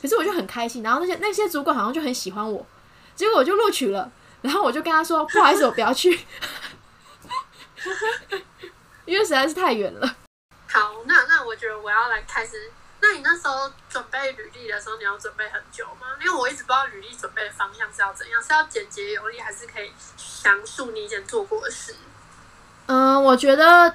[0.00, 0.82] 可是我就很开心。
[0.82, 2.66] 然后那些那些主管好像就很喜欢我，
[3.14, 4.10] 结果我就录取了。
[4.40, 6.10] 然后我就跟他说：“不好意思，我不要去，
[9.06, 10.16] 因为实在是太远了。”
[10.66, 12.68] 好，那那我觉得我要来开始。
[13.02, 16.06] 那你那时候准备履历的时候，你要准备很久吗？
[16.24, 21.94] 因为我一直不知道履历准备的方向是要怎样，是要简洁有力，还是可以详述你以前做过的事？
[22.86, 23.94] 嗯，我觉得。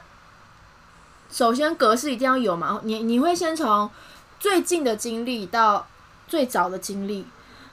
[1.29, 2.79] 首先，格式一定要有嘛。
[2.83, 3.91] 你你会先从
[4.39, 5.85] 最近的经历到
[6.25, 7.27] 最早的经历，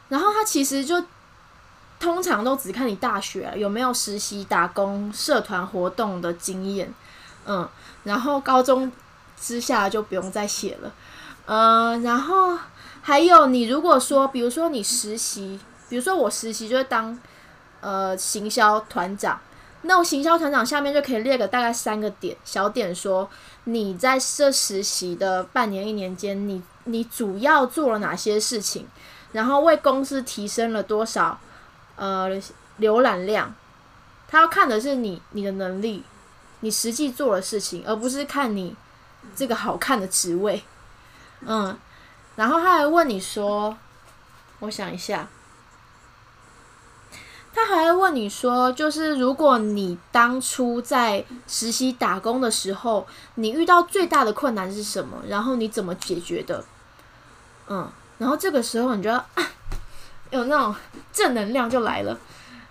[0.09, 1.05] 然后他其实就
[2.01, 6.93] 通常都只看你大学有没有实习、打工、社团活动的经验，
[7.47, 7.67] 嗯，
[8.03, 8.91] 然后高中
[9.41, 10.93] 之下就不用再写了，
[11.47, 12.59] 嗯，然后
[13.03, 17.19] 还有你如果说，比如说你实习，比如说我实习就是当
[17.81, 19.41] 呃行销团长。
[19.87, 23.29] 那我行销团长下面就可以列个大概三个点小点，说
[23.65, 28.89] 你在这实习的半年一年间，你你主要做了哪些事情，
[29.33, 31.39] 然后为公司提升了多少
[31.97, 32.31] 呃
[32.81, 33.55] 浏览量。
[34.27, 36.03] 他要看的是你你的能力，
[36.61, 38.75] 你实际做的事情，而不是看你
[39.37, 40.65] 这个好看的职位，
[41.47, 41.79] 嗯，
[42.37, 43.77] 然后他还问你说，
[44.61, 45.29] 我想一下，
[47.55, 55.23] 他还问你说，就是如果你当初在实习打工的时候，你遇到最大的困难是什么？
[55.29, 56.65] 然后你怎么解决的？
[57.69, 59.51] 嗯，然后这个时候你就要、啊、
[60.31, 60.75] 有那种
[61.13, 62.19] 正能量就来了，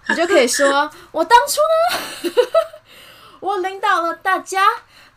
[0.09, 2.33] 你就可以说，我当初呢，
[3.39, 4.65] 我领导了大家，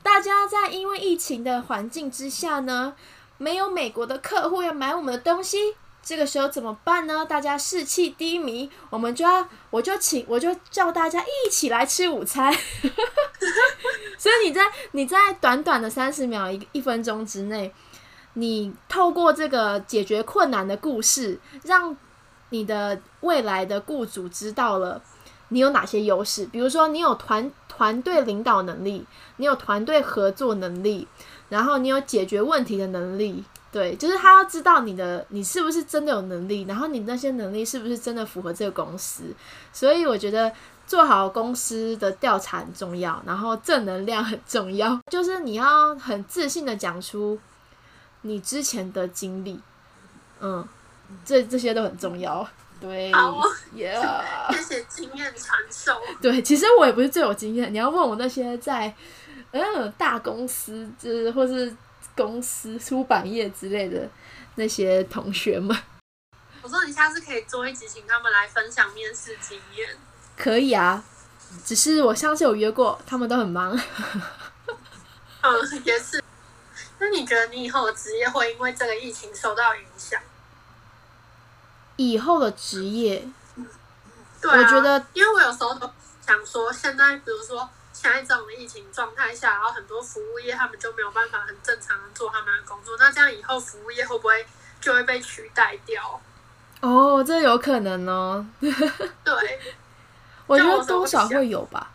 [0.02, 2.94] 大家在因为疫情的环境之下呢，
[3.38, 5.74] 没有美国的客户要买我们的东西。
[6.02, 7.26] 这个时候怎么办呢？
[7.26, 12.54] 大家士气低迷，我们就要，我就请，我就叫大家一起来吃午餐。
[14.16, 17.74] 所以你在你在短短的三十秒一一分钟之内，
[18.34, 21.96] 你透过这个解决困难的故事，让
[22.50, 25.02] 你的未来的雇主知道了
[25.48, 26.46] 你有哪些优势。
[26.46, 29.04] 比如说，你有团团队领导能力，
[29.38, 31.08] 你有团队合作能力，
[31.48, 33.44] 然后你有解决问题的能力。
[33.72, 39.24] 对，就是他要知道你的你是不是真的有能力，然后你那些能力是不是真的符合这个公司。
[39.70, 40.50] 所以我觉得
[40.86, 47.38] 做好公司的调查很重要，然后正能量很重要， 就是你要很自信的讲出
[48.22, 49.60] 你之前的经历，
[50.40, 50.66] 嗯，
[51.22, 52.48] 这这些都很重要。
[52.80, 53.42] 对好
[53.74, 55.92] ，Yeah，谢谢经验传授。
[56.22, 58.94] 对，其实我也不是最有经验，你要问我那些在
[59.52, 61.74] 嗯大公司，就是或是。
[62.14, 64.08] 公司、出版业之类的
[64.54, 65.76] 那些同学们，
[66.62, 69.86] 我说你下次可以做一集，请他们来分享面试经验。
[70.34, 71.04] 可以啊，
[71.62, 73.78] 只是我上次有约过，他们都很忙。
[75.42, 76.24] 嗯，也是。
[76.98, 80.18] 那你觉得你以后的职业会因为这个疫情受到影响？
[81.96, 83.28] 以后的职业，
[84.40, 85.90] 对、啊，我觉得，因为我有时候都
[86.26, 87.68] 想说，现在比如说。
[87.98, 94.44] 现在这种疫情状态下，然后很多服务业他们就没有办法很正常的做他们的工作，那这样以后服务业会不会
[94.82, 96.20] 就会被取代掉？
[96.82, 98.46] 哦，这有可能哦。
[98.60, 99.60] 对，
[100.46, 101.90] 我觉得多少会有吧，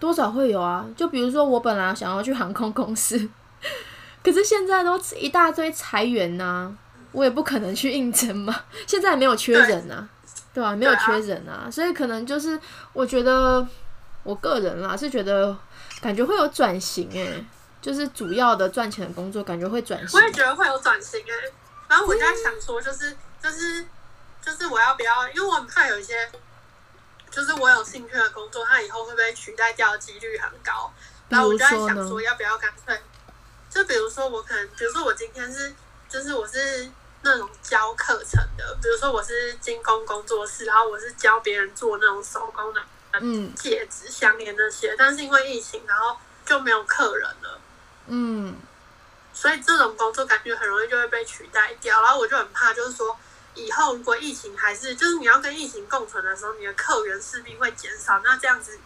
[0.00, 0.84] 多少会有啊。
[0.96, 3.30] 就比如说，我本来想要去航空公司，
[4.24, 6.74] 可是现在都一大堆裁员呐，
[7.12, 8.64] 我也不可能去应征嘛。
[8.88, 10.08] 现在没有缺人呐，
[10.52, 10.74] 对吧？
[10.74, 12.58] 没有缺人啊，所以可能就是
[12.92, 13.64] 我觉得。
[14.26, 15.56] 我个人啦是觉得
[16.00, 17.46] 感觉会有转型诶，
[17.80, 20.18] 就是主要的赚钱的工作感觉会转型。
[20.18, 21.52] 我也觉得会有转型诶，
[21.88, 23.86] 然后我就在想说，就是就是
[24.44, 25.28] 就是我要不要？
[25.28, 26.28] 因为我很怕有一些，
[27.30, 30.92] 就是我有兴趣的工作，它以后会不会取代掉的几率很高。
[31.28, 33.00] 然后我就在想说，要不要干脆？
[33.70, 35.72] 就比如说我可能，比如说我今天是，
[36.08, 36.90] 就是我是
[37.22, 42.80] 那种教课程的，比如说我是精工工作室，然后我是教别人做那种手工的。
[43.22, 47.60] 嗯，戒指、项链那些，但是因为疫情，然后就没有客人了。
[48.06, 48.56] 嗯，
[49.32, 52.00] 所以这种工作感觉很容易就会被取代掉。
[52.02, 53.18] 然后我就很怕，就是说
[53.54, 58.20] 以后如果疫情还是就是你要跟疫情共存的时候，你的客源势必会减少。
[58.24, 58.78] 那这样子，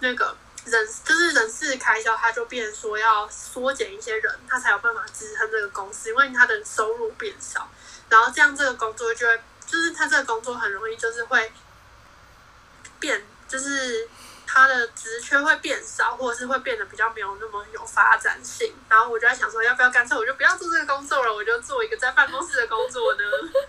[0.00, 7.68] 那个人就是人事开销，他就变说要缩减一些人，他才有办法支撑这个公司，因为他的收入变少。
[8.08, 11.50] 然后这样这个工作就会，就是他这个工作很容易就是会
[13.00, 13.24] 变。
[13.48, 14.08] 就是
[14.46, 18.72] 他的职缺会变少，或者是会变得比较没有那么有发展性。
[18.88, 23.20] 然后我就在想说，要不要干脆我就不要做这个工作了，我就做一个在办公室的工作呢？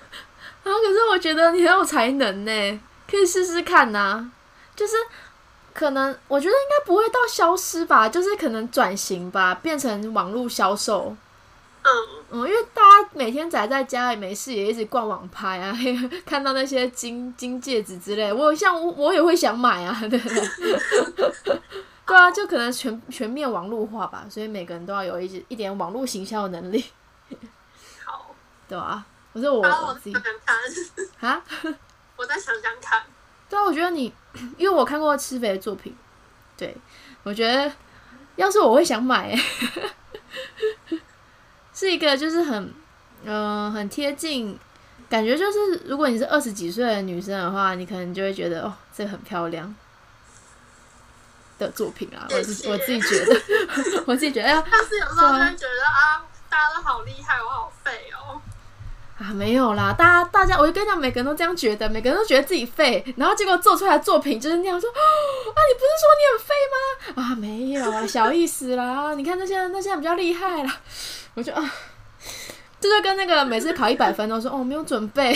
[0.64, 4.32] 然后，可是我觉得你很有才能呢，可以试试看呐。
[4.76, 4.94] 就是
[5.74, 11.16] 可能我觉得应该不会到消失吧，就是可能转型吧，变成网络销售。
[12.32, 15.78] 嗯，因为大家每天宅在家里没事，也一直逛网拍啊，
[16.26, 20.42] 看到那些金金戒指之类，我像我我也会想买啊， 对不对？
[22.06, 26.84] 对啊，就可能全全面网络化吧，所以每个人都要有一一点网络行销的能力。
[28.06, 28.34] 好，
[28.68, 30.24] 对啊，我说我自己看
[31.32, 31.42] 啊，
[32.16, 33.04] 我再想想看。
[33.50, 34.14] 对啊，我觉得你，
[34.58, 35.96] 因为我看过吃肥的作品，
[36.58, 36.76] 对
[37.24, 37.72] 我觉得
[38.36, 39.38] 要是我会想买。
[41.78, 42.74] 是一个就是很，
[43.24, 44.58] 嗯，很贴近，
[45.08, 49.76] 感觉就是如果你是二十几岁的女生的话，你可能就会觉得哦，这个很漂亮
[51.60, 52.26] 的作品啊。
[52.32, 53.42] 我自我自己觉得，
[54.08, 58.42] 我自己觉得呀，但是有时候就会觉得啊，大家都好厉害，我好废哦。
[59.20, 64.94] 啊，没有啦，大家大家，我就跟你讲，每个人都这样觉得，每个人都觉得自己废，然后结果做出来的作品就是那样说，啊，
[65.68, 66.78] 你不是说你很废吗？
[67.24, 69.16] 啊，没有啊， 小意思啦。
[69.16, 70.78] 你看那些那些人比较厉害啦。
[71.34, 71.72] 我就啊，
[72.80, 75.36] 这就跟那个每次考一百分都说哦没有准备，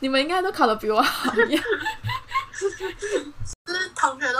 [0.00, 1.64] 你们应该都考的比我好一样。
[3.64, 4.38] 就是同学都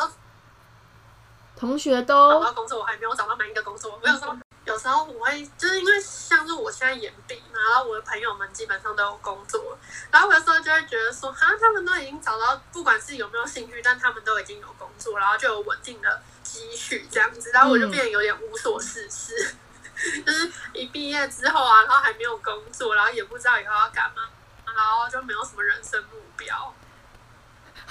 [1.56, 3.98] 同学都找到工作，我还没有找到满意的工作。
[4.02, 4.38] 我有时候有
[4.82, 9.78] 时候我会就是因为像是我现在研毕嘛，然后我的朋友们基本上都有工作，
[10.10, 19.54] 然后有时候就会觉得说，哈，他们都已经找到，不管是有没有兴趣，但他们都已经有工作，然后就有稳定的积蓄这样子，然后我就变得有点无所事事。
[20.26, 24.22] 就是一毕业之后啊，然后还没有工作，然后也不知道以后要干嘛，
[24.66, 26.74] 然后就没有什么人生目标。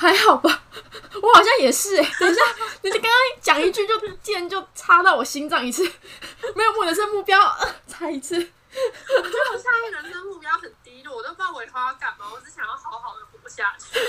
[0.02, 0.64] 还好吧，
[1.22, 2.42] 我好像也是 哎、等一下，
[2.82, 5.84] 你刚刚讲一句就剑就插到我心脏一次，
[6.56, 8.36] 没有我的是目标，呃插一次。
[8.36, 14.00] 我觉得我现在人生目标很低落，我都不知道我以后要干嘛，我只想要好好的活下去。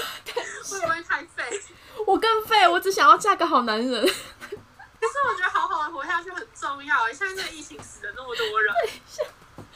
[0.65, 1.61] 会不会太废？
[2.07, 4.03] 我更废，我只想要嫁个好男人。
[4.03, 7.13] 可是我觉得好好的活下去很重要欸。
[7.13, 9.67] 现在这个疫情死了那么多人，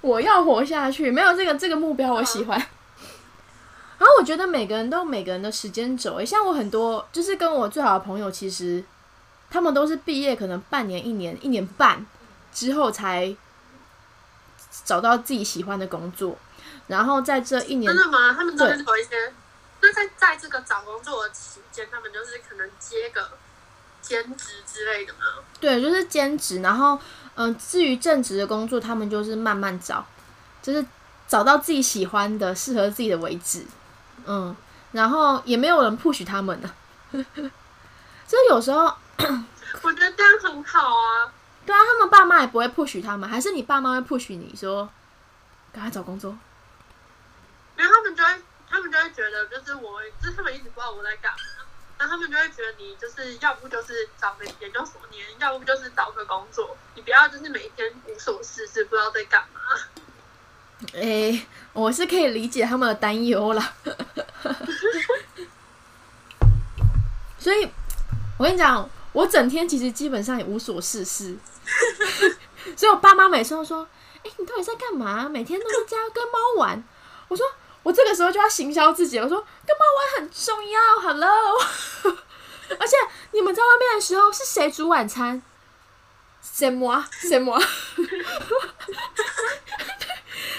[0.00, 2.60] 我要活下去，没有这个这个目标，我喜欢。
[3.98, 8.82] 然后我觉得每个人都有每个人的时间轴，诶，像我很多就是跟我最好的朋友，其实
[9.50, 12.06] 他们都是毕业可能半年、一年、一年半
[12.52, 13.34] 之后才
[14.84, 16.38] 找到自己喜欢的工作，
[16.86, 18.32] 然后在这一年真的吗？
[18.32, 19.32] 他们都是投一些，
[19.80, 23.30] 那在在这个找工作的期间，他们就是可能接个
[24.00, 25.20] 兼职之类的吗？
[25.58, 26.96] 对，就是兼职，然后
[27.34, 30.06] 嗯、呃至于正职的工作，他们就是慢慢找，
[30.62, 30.84] 就是
[31.26, 33.64] 找到自己喜欢的、适合自己的为止，
[34.28, 34.54] 嗯，
[34.92, 36.70] 然后也没有人 push 他们呢，
[38.26, 38.84] 所以有时候，
[39.80, 41.32] 我觉得这样很好啊。
[41.64, 44.86] 对啊，他们爸妈也不会 push 他们，还是你爸妈会 push 你说，
[45.72, 46.36] 赶快找工作，
[47.78, 51.38] 因为他们就会，他们就会觉得，就是我，就是他们一直不知道我在干嘛，
[51.98, 59.60] 那他们就会觉得你就是要不就是找个研究所念，要不就是找个工作，你不要就是每天无所事事，不知道在干嘛。
[60.92, 63.74] 诶、我是可以理解他们的担忧啦。
[67.38, 67.68] 所以，
[68.38, 71.36] 我跟你讲，我整天其实基本上也无所事事，
[72.76, 73.86] 所以我爸妈每次都说
[74.24, 75.28] ：“哎、你到底在干嘛？
[75.28, 76.82] 每天都在家跟猫玩。”
[77.28, 77.44] 我说
[77.82, 79.36] ：“我这个时候就要行销自己，我说
[79.66, 81.28] 跟猫玩很重要，Hello。
[82.78, 82.96] 而且
[83.32, 85.42] 你们在外面的时候是谁煮晚餐？
[86.40, 87.60] 什么什么？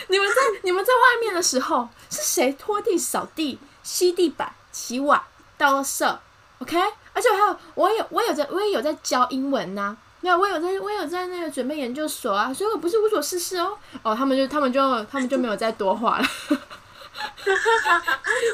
[0.09, 5.21] 你们在你们在外面的时候，是谁拖地、扫地、吸地板、洗碗、
[5.57, 6.17] 倒垃圾
[6.59, 6.77] ？OK？
[7.13, 13.77] 而且还有，我有我有在，我也有在教英文呐、没有，我有在，我有在那个准备研究所啊，所以我不是无所事事哦。
[14.03, 16.25] 哦，他们就他们就他们就没有再多话了。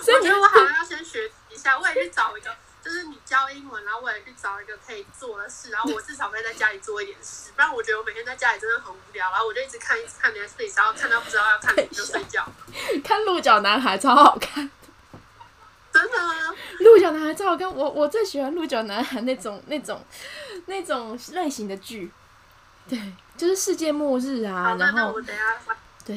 [0.04, 2.50] 所以你我觉得我好像要先学习一下，我也去找一个，
[2.86, 12.48] 就是你教英文，然后我也去找一个可以做的事，然后我至少可以在家里做一点事，不然我觉得我每天在家里真的很无聊，然后我就一直看一直看 Netflix，然后看到不知道要看什么就睡觉。
[13.04, 14.70] 看鹿角男孩超好看，
[15.92, 16.54] 真的吗？
[16.80, 20.06] 鹿角男孩超好看，我我最喜欢鹿角男孩那种那种
[20.68, 22.12] 那种类型的剧，
[22.88, 23.02] 对，
[23.36, 26.16] 就是世界末日啊然后我等一下翻对，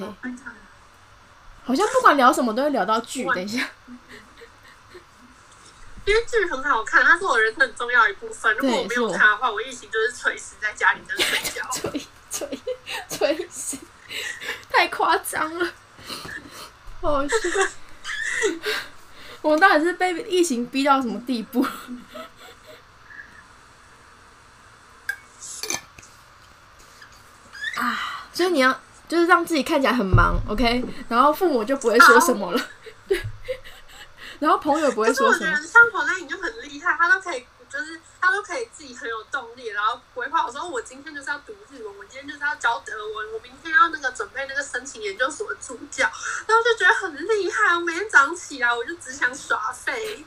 [1.64, 3.24] 好像不管聊什么都会聊到剧。
[3.24, 3.66] 等一下，
[6.08, 8.56] 因为剧很好看，它是我人生很重要的一部分。
[8.56, 11.68] 如果我没有看的话，我疫情就是垂死在家里跟睡觉。
[11.70, 12.58] 垂垂
[13.10, 13.76] 垂死，
[14.70, 15.70] 太夸张了，
[17.02, 17.34] 好笑。
[19.42, 21.64] 我们到底是被疫情逼到什么地步？
[27.76, 28.26] 啊！
[28.32, 32.66] 所以你要就是让自己看起来很忙，OK，然后父母就不会说什么了，对，
[34.38, 40.46] 然后朋友不会可是我觉得像黄丹颖就很厉害，他都可以，就是他都可以自己很有动力，然后规划。
[40.46, 46.04] 我说我今天就是要读日文，我今天就是要教德文，我明天要那个准备那个申请研究所的助教，
[46.46, 47.74] 然后就觉得很厉害。
[47.74, 50.24] 我每天早上起来，我就只想耍废。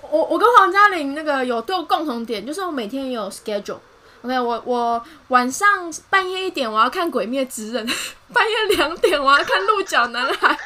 [0.00, 3.80] 我我跟黄嘉玲那个有都有共同点，就是我每天也有 schedule。
[4.22, 7.84] OK，我我晚上半夜一点我要看《鬼灭之刃》，
[8.32, 10.56] 半夜两点我要看《鹿角男孩》，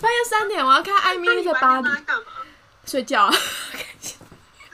[0.00, 1.88] 半夜三点我要看《艾米丽的巴黎？
[2.86, 3.32] 睡觉啊。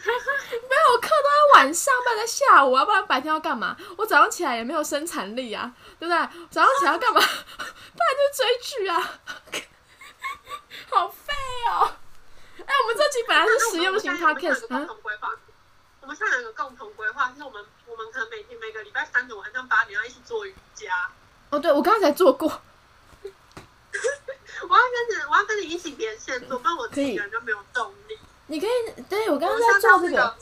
[0.04, 3.74] 没有，我课都在晚上，不然在下午啊，不然白天要干嘛？
[3.96, 6.28] 我早上起来也没有生产力啊，对不对？
[6.50, 7.20] 早上起来要干嘛？
[7.96, 9.00] 当然就追剧啊，
[10.90, 11.32] 好废
[11.70, 11.96] 哦！
[12.58, 14.86] 哎、我们这期本来是实用型 podcast 啊。
[16.00, 21.08] 我们现在有个共同规划，就是我们我们可能每天每个礼拜三的晚上八点要一起做瑜伽。
[21.48, 22.60] 哦，对我刚才做过，
[24.68, 28.18] 我要跟你，我要跟你一起连线做，不然我自己一个人就没有动力。
[28.46, 28.70] 你可以，
[29.08, 30.36] 对我刚刚在们下次做这个，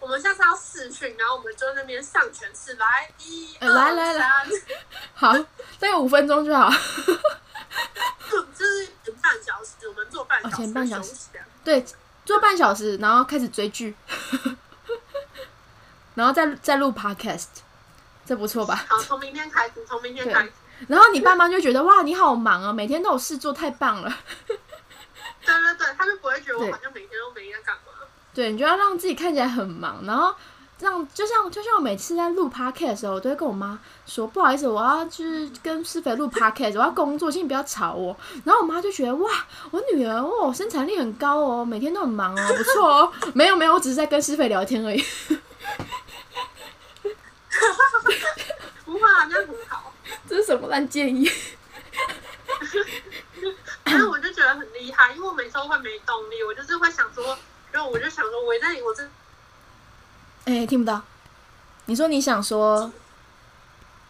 [0.00, 4.52] 我们下次要试训，然后我们就在那边上全是，来一呃二来来来三，
[5.14, 5.32] 好，
[5.78, 6.70] 再有五分钟就好。
[8.54, 11.14] 就是前半小时，我们做半小时，哦前半小时
[11.64, 11.84] 对，
[12.24, 13.94] 做半小时，然后开始追剧。
[16.14, 17.46] 然后再再录 podcast，
[18.24, 18.86] 这不错吧？
[18.88, 20.52] 好，从明天开始，从明天开始。
[20.88, 24.14] 然后你爸妈就觉得哇，你好忙啊，每天都有事做，太棒了。
[24.46, 24.56] 对
[25.46, 27.82] 对对，他就不会觉得我好像每天都没在干嘛。
[28.34, 30.34] 对，你就要让自己看起来很忙，然后
[30.80, 38.14] 让就像就像我每次在录 podcast 的时候，我都会跟我妈说，不好意思，我要就是跟施肥录 podcast，我要工作，请你不要吵我。
[38.44, 39.30] 然后我妈就觉得哇，
[39.70, 43.12] 我女儿哦，生产力很高哦，每天都很忙哦，不错哦。
[43.32, 45.02] 没有没有，我只是在跟施肥聊天而已。
[48.84, 49.92] 不会啊，那很好。
[50.28, 51.28] 这是什么烂建议？
[53.84, 57.36] 反正我就觉得很厉害，因为我每次都会没动力，我就是会想说，
[57.72, 59.08] 然后我就想说，我在我这，
[60.44, 61.02] 哎，听不到。
[61.86, 62.90] 你说你想说？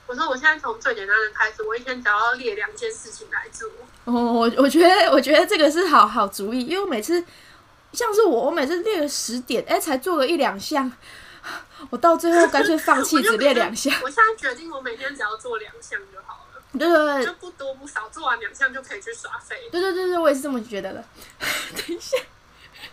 [0.06, 3.68] 我说我现在从最简单的开始，我一天只要列两件事情来做。
[4.04, 7.24] 哦，我我觉得我觉得这个是好好主意，因为我每次
[7.92, 10.92] 像是我，我每次列了十点，哎，才做了一两项。
[11.90, 13.92] 我到最后干脆 放弃，只练两项。
[14.02, 16.62] 我现在决定，我每天只要做两项就好了。
[16.78, 19.68] 对对对，就不多不少，做完两项就可以去耍废。
[19.70, 21.04] 对对对对，我也是这么觉得的。
[21.76, 22.16] 等一下，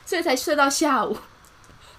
[0.05, 1.17] 所以才睡到下午。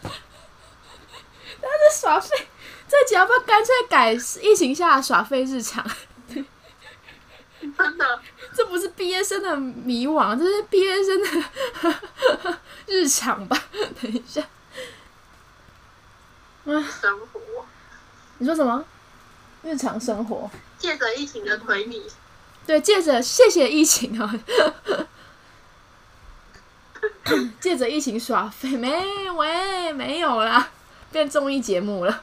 [0.03, 2.49] 他在耍废，
[2.89, 5.85] 这集要不要干脆改疫情下耍废日常？
[6.29, 8.21] 真的，
[8.55, 13.59] 这不是毕业生的迷惘，这是毕业生的日常吧？
[13.73, 14.43] 等一下。
[16.65, 17.41] 生活，
[18.39, 18.85] 你说什么？
[19.63, 22.05] 日常生活，借着疫情的推理，
[22.67, 24.35] 对，借着谢谢疫情啊，
[27.61, 29.31] 借着疫情耍废没？
[29.31, 30.69] 喂，没有啦，
[31.11, 32.23] 变综艺节目了，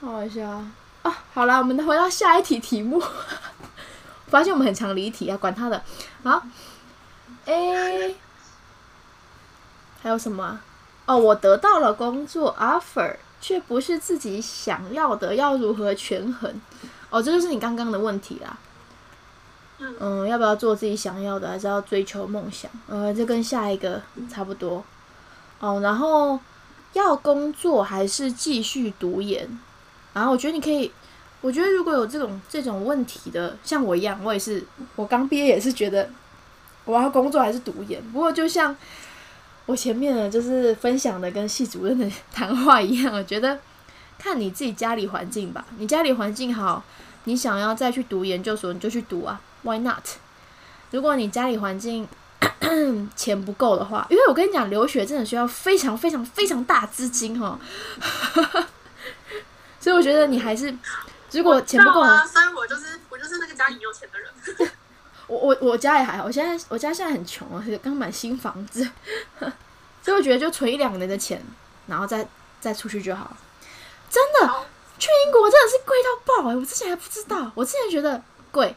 [0.00, 0.48] 好一下
[1.02, 1.24] 啊！
[1.32, 3.00] 好了，我们回到下一题题目，
[4.26, 5.80] 发现我们很常离题啊，管他的，
[6.24, 6.42] 好，
[7.46, 8.12] 哎，
[10.02, 10.60] 还有什么？
[11.08, 16.60] 哦，我得到了工作 offer，却不是自己想要的，要如何权衡？
[17.08, 18.58] 哦，这就是你刚刚的问题啦。
[19.78, 22.70] 嗯，要不要做自己想要的，还是要追求梦想？
[22.88, 24.84] 呃，这跟下一个差不多。
[25.60, 26.38] 哦，然后
[26.92, 29.48] 要工作还是继续读研？
[30.12, 30.92] 然后我觉得你可以，
[31.40, 34.62] 我觉得如果有这种这种问题的，像我一样，我也是，
[34.94, 36.10] 我刚毕业也是觉得
[36.84, 38.02] 我要工作还是读研。
[38.12, 38.76] 不过就像。
[39.68, 43.60] 我前面呢，就是分享的跟系主任的 谈话一样，我觉得
[44.18, 45.62] 看你自己家里环境吧。
[45.76, 46.82] 你家里环境好，
[47.24, 50.02] 你想要再去读研究所，你就去读啊，Why not？
[50.90, 52.08] 如果你家里环境
[53.14, 57.60] 钱不够的话，因为我跟你讲，留学真的需要非常非常非常大资金哈，
[59.78, 60.74] 所以我觉得你还是
[61.32, 64.70] 如果钱不够，所以我就是我就是那个家里有钱的人。
[65.28, 68.90] 我我我家也还好，我现在我家现在很穷啊，刚买新房子，
[70.02, 71.40] 所以我觉得就存一两年的钱，
[71.86, 72.26] 然后再
[72.60, 73.36] 再出去就好。
[74.10, 74.64] 真的，
[74.98, 76.56] 去英国真的是贵到爆哎！
[76.56, 78.74] 我之前还不知道，我之前觉得贵，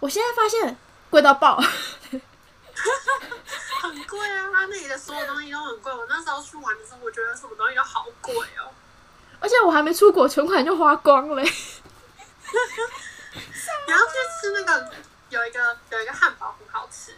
[0.00, 0.76] 我现在发现
[1.08, 1.62] 贵到爆。
[3.82, 5.94] 很贵啊，他那里的所有东西都很贵。
[5.94, 8.68] 我那时候去玩的时候，我觉得什么东西都好贵哦。
[9.38, 11.42] 而且我还没出国，存款就花光了。
[11.42, 11.48] 你
[13.92, 14.90] 要去吃那个？
[15.30, 17.16] 有一个有一个汉堡很好吃，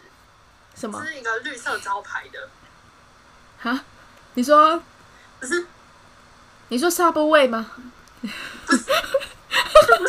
[0.75, 1.03] 什么？
[1.05, 2.49] 是一个绿色招牌的。
[3.59, 3.83] 哈？
[4.35, 4.81] 你说？
[5.39, 5.65] 不是？
[6.69, 7.71] 你说 Subway 吗？
[8.21, 8.27] 不
[8.77, 8.83] 是。
[8.93, 10.05] 为什么？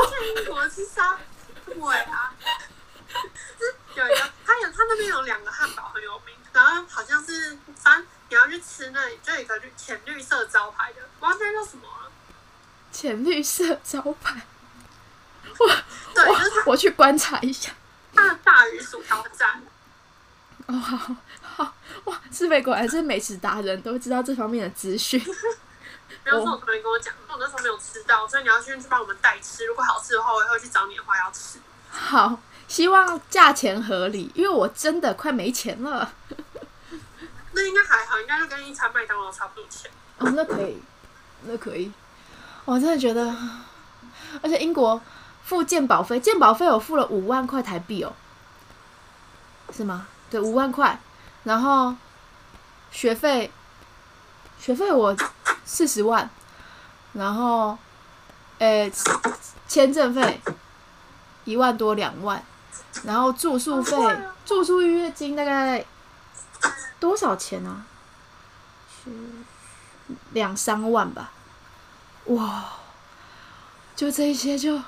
[0.00, 2.32] 我去英国吃 Subway 啊？
[3.58, 12.12] 是有一个，他有他那边有两个汉堡很有名，然后好像是反正你要去吃那里，就有一个绿浅绿色招牌的，我忘记叫什么了。
[12.92, 14.42] 浅绿色招牌。
[15.58, 15.68] 我
[16.14, 17.72] 对，就是我去观察一下。
[18.14, 19.62] 大大鱼薯条站。
[20.66, 20.96] 哦，好
[21.40, 21.74] 好
[22.04, 22.20] 哇！
[22.30, 25.18] 是美果然是美食达人，都知道这方面的资讯。
[26.24, 29.64] 没有说我同学跟我讲，我那时候没有吃到，所以你要去去帮我们代吃。
[29.64, 31.58] 如果好吃的话，我也会去找你的话要吃。
[31.90, 36.12] 好，希望价钱合理，因为我真的快没钱了。
[37.52, 39.90] 那应该还好，应该就跟一餐麦当劳差不多钱。
[40.18, 40.82] 哦，那可以，
[41.44, 41.90] 那可以。
[42.66, 43.34] 我真的觉得，
[44.42, 45.00] 而且英国。
[45.48, 48.12] 付鉴保费，鉴保费我付了五万块台币哦，
[49.72, 50.06] 是吗？
[50.28, 51.00] 对，五万块。
[51.44, 51.94] 然后
[52.90, 53.50] 学费，
[54.60, 55.16] 学费我
[55.64, 56.28] 四十万。
[57.14, 57.78] 然后，
[58.58, 58.92] 诶，
[59.66, 60.38] 签证费
[61.46, 62.44] 一万多两万。
[63.04, 63.96] 然后住宿费，
[64.44, 65.82] 住宿预约金大概
[67.00, 67.86] 多少钱呢？
[70.32, 71.32] 两三万吧。
[72.26, 72.66] 哇！
[73.98, 74.80] 就这些，就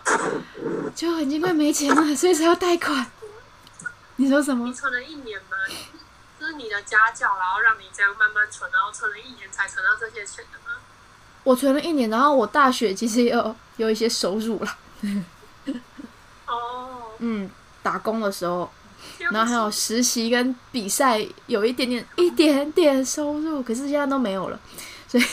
[0.94, 3.04] 就已经快没钱了， 所以才要贷款。
[4.14, 4.64] 你说什么？
[4.64, 5.56] 你存了一年吗？
[6.38, 10.76] 就是你的家教，然后让你这样慢慢存，然后存了一年才存到这些钱的吗？
[11.42, 14.78] 我存了一年，然后我大学其实也有有一些收入了，
[16.46, 17.50] 哦， 嗯，
[17.82, 18.70] 打工的时候，
[19.32, 24.61] 然后还有实习跟比赛有一点点一点点收入，可是现在都没有了，
[25.08, 25.24] 所以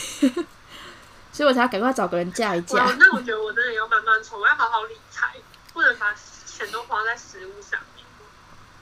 [1.38, 2.84] 所以我才要赶快找个人嫁一我嫁。
[2.98, 5.36] 那我觉得我真的要慢慢存，我要好好理财，
[5.72, 8.04] 不能把钱都花在食物上面。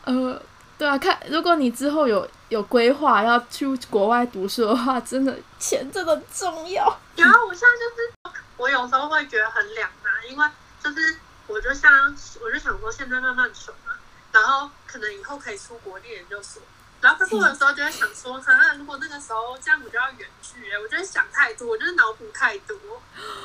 [0.04, 0.42] 呃，
[0.78, 6.98] 对啊，看如果你之后有有规划要去国外读书的话，真的钱真的重要。
[7.14, 10.46] 然后我现在就是，我有时候会觉得很两难，因为
[10.82, 13.92] 就是我就像我就想说现在慢慢存嘛，
[14.32, 16.62] 然后可能以后可以出国念研究所。
[17.00, 22.76] 然后可是我有时候就会想说，可能如果那个时候这样，我就要远距、欸，我就会想太多，我就是脑补太多，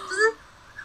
[0.09, 0.35] 就是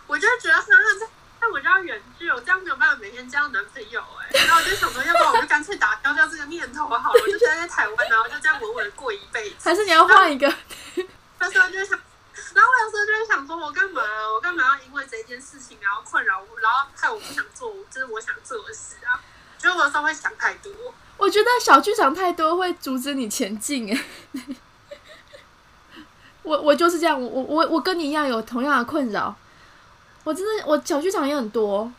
[0.06, 1.08] 我就觉得，哈哈，
[1.40, 9.56] 那我就要远距，我这样没有办法每天交男朋友、哎，然后我就想说，要不然我就干脆打消掉这个念头好了，我就待在台湾，然后就这样稳稳过一辈子。
[9.62, 10.52] 还是你要换一个？
[11.38, 11.98] 那时候就想，
[12.54, 14.02] 然后我有时候就会想说，我干嘛？
[14.34, 19.20] 我干嘛要因为这件事情然后困扰我，然后害我不想做，就是我想做的事啊？
[19.74, 20.72] 有时候会想太多。
[21.16, 24.04] 我觉得小剧场太多会阻止你前进哎。
[26.42, 29.34] 我我就是这样，我我我跟你一样有同样的困扰。
[30.22, 31.90] 我真的我小剧场也很多，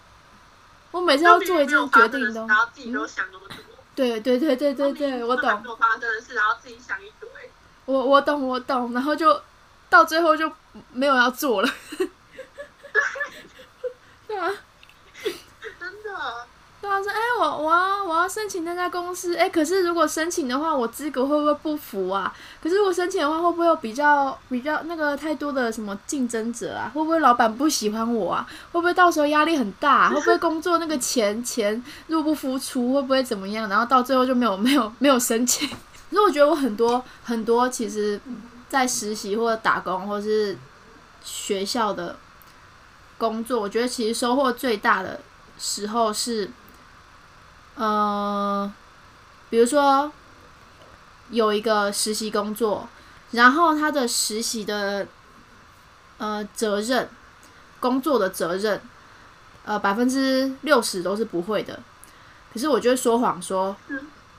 [0.92, 3.56] 我每次要做一件决定都然，后自己都想那么多。
[3.96, 7.30] 对对对对对对，我懂，没有发生的事，然后自己想一堆。
[7.86, 9.42] 我我懂我懂，然后就
[9.90, 10.52] 到最后就
[10.92, 11.70] 没有要做了。
[14.28, 14.52] 对啊。
[15.80, 16.48] 真的，
[16.88, 22.34] 对啊，说哎、我我要我要申请那家公司，哎、可是如果申请的话，我资格会不会不符啊？
[22.64, 26.90] 可是我申请的话，会不会有比较比较那个太多的什么竞争者啊？
[26.94, 28.48] 会不会老板不喜欢我啊？
[28.72, 32.94] 会不会到时候压力很大、会不会工作那个钱钱入不敷出？
[32.94, 33.68] 会不会怎么样？
[33.68, 35.68] 然后到最后就没有没有没有申请。
[36.10, 38.20] 可是我觉得我很多很多，其实
[38.70, 40.58] 在实习或者打工或是
[41.22, 42.16] 学校的
[43.18, 45.20] 工作，我觉得其实收获最大的
[45.60, 46.50] 时候是，
[47.78, 48.72] 呃，
[49.50, 50.12] 比如说
[51.30, 52.90] 有一个实习工作，
[53.32, 55.08] 然后他的实习的
[56.18, 57.08] 呃责任，
[57.80, 58.82] 工作的责任，
[59.66, 61.80] 呃百分之六十都是不会的，
[62.54, 63.76] 可是我就会说谎说，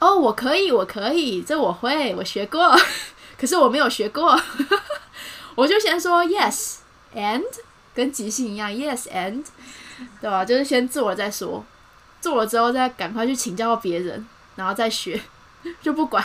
[0.01, 2.77] 哦我可以我可以，这我会我学过，
[3.41, 4.41] 可是我没有学过，
[5.55, 6.79] 我就先说 yes
[7.15, 7.45] and
[7.95, 9.45] 跟即兴一样 yes and。
[10.21, 10.45] 对吧？
[10.45, 11.65] 就是先做了再说，
[12.29, 15.19] 做了之后再赶快去请教别人，然后再学，
[15.81, 16.23] 就不管。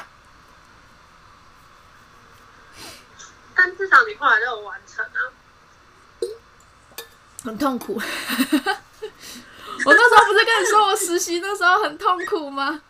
[3.56, 5.32] 但至少你后来都有完成啊。
[7.46, 7.94] 很痛苦。
[9.86, 12.82] 我那时候不是跟你说我实习那时候很痛苦吗？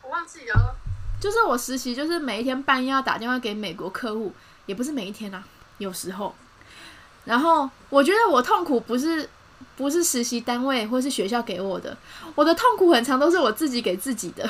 [0.00, 0.74] 我忘记了，
[1.20, 4.34] 就是我实习，就是每一天半夜要打电话给美国客户，
[4.64, 5.44] 也不是每一天啊，
[5.76, 6.34] 有时候。
[7.26, 9.28] 然后我觉得我痛苦不是
[9.76, 11.96] 不是实习单位或是学校给我的，
[12.34, 14.48] 我的痛苦很长都是我自己给自己的，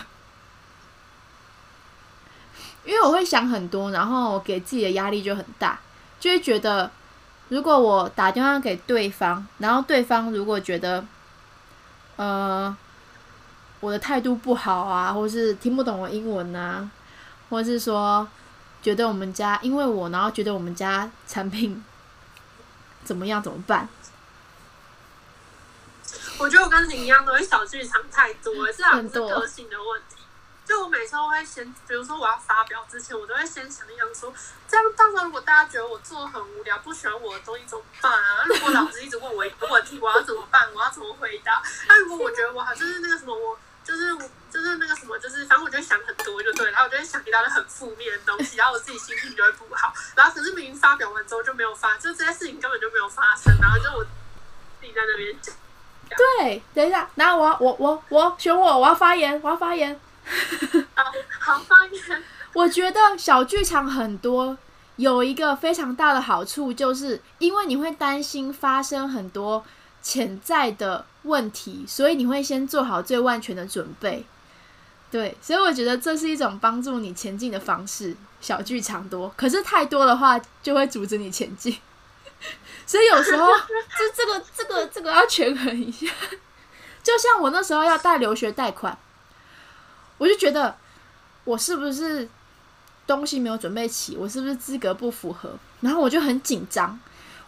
[2.84, 5.80] 因为我会想很多，然后给自己的压力就很大，
[6.20, 6.90] 就会觉得
[7.48, 11.04] 如果我打电话给对方，然后对方如果觉得
[12.16, 12.76] 呃
[13.80, 16.88] 我的态度不好啊，或是听不懂我英文啊，
[17.50, 18.26] 或是说
[18.80, 21.84] 觉得我们家因为我，然后觉得我们家产品
[23.04, 23.88] 怎么样怎么办？
[26.38, 30.16] 我觉得我跟你一样，都会小剧场太多了，这好像是个性的问题。
[30.66, 34.34] 就我每次都会先，比如说我要发表之前，我都会先想一想说，
[34.68, 38.44] 这样到时候如果大家觉得我做的很无聊，不喜欢我的东西怎么办啊？
[38.46, 40.68] 如果老师一直问我一个问题，我要怎么办？
[40.74, 41.62] 我要怎么回答？
[41.88, 44.16] 那如果我觉得我好就是那个什么，我就是
[44.50, 49.94] 就是那个什么，就是反正我就会想很多，就对，然后我就会想一大堆很负面的东西，然后我自己心情就会不好。
[50.16, 55.54] 然后可是明明发表完之后就没有发，就这些事情根本就没有发生，然后就我自己在那边讲。
[56.08, 59.98] 对，等一下，然后我我我我选我，我要发言，我要发言。
[60.94, 61.04] 好
[61.38, 62.22] 好发言。
[62.52, 64.56] 我觉得小剧场很多，
[64.96, 69.64] 有一个非常大的好处，就是因为你会担心发生很多
[70.02, 74.24] 潜在的问题，所以你会先做好最万全的准备。
[75.10, 78.16] 对，所以我觉得这是一种帮助你前进的方式。
[78.38, 81.76] 小剧场多，可是太多的话就会阻止你前进。
[82.86, 83.46] 所以有时候
[83.98, 86.06] 这这个这个这个要权衡一下。
[87.02, 88.98] 就像我那时候要贷留学贷款，
[90.18, 90.76] 我就觉得
[91.44, 92.28] 我是不是
[93.06, 95.56] 东西没有准备齐，我是不是资格不符合？
[95.82, 96.98] 然后我就很紧张，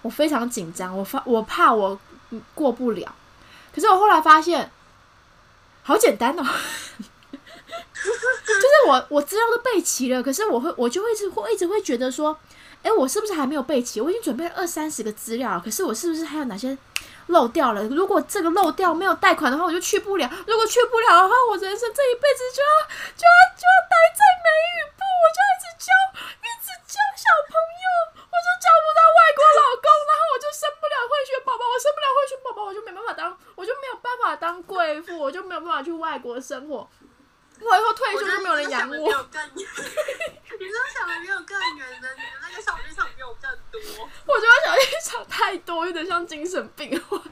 [0.02, 1.98] 我非常紧张，我发我怕我
[2.54, 3.12] 过不了。
[3.74, 4.70] 可是我后来发现，
[5.82, 6.42] 好简单哦，
[7.02, 7.30] 就
[8.04, 12.38] 是我我资料都备齐了，可是我会我就会一直会一直会觉得说，
[12.82, 14.00] 哎，我是不是还没有备齐？
[14.00, 16.76] 我已经准备了二三十个资料，可是我是不是还有哪些
[17.26, 17.82] 漏掉了？
[17.88, 20.30] 如果这个漏掉没有贷款的话，我就去不了。
[20.46, 22.72] 如果去不了的话，我人生这一辈子就要
[23.18, 25.90] 就要就要待在美语部，我就一直教
[26.38, 36.88] 一直教小朋友，我就教不到外国老公，然后我就生不了混血宝宝，我生不了混血宝宝，我就没办法当，我就没有办法当贵妇，我就没有办法去外国生活。
[37.60, 38.94] 我以后退休就没有人养我。
[38.96, 39.68] 你这更远，
[40.58, 43.80] 你这想的比我更远的，你的那个小剧场比我更多。
[44.26, 47.20] 我觉得小剧场太多，有点像精神病患。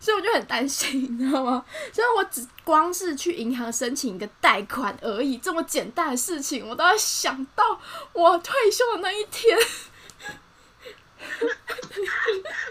[0.00, 1.64] 所以我就很担心，你知道吗？
[1.92, 7.80] 所以我只光是去银行申请一个贷款而已，这么简单的事情，我都要想到
[8.12, 9.58] 我退休的那一天。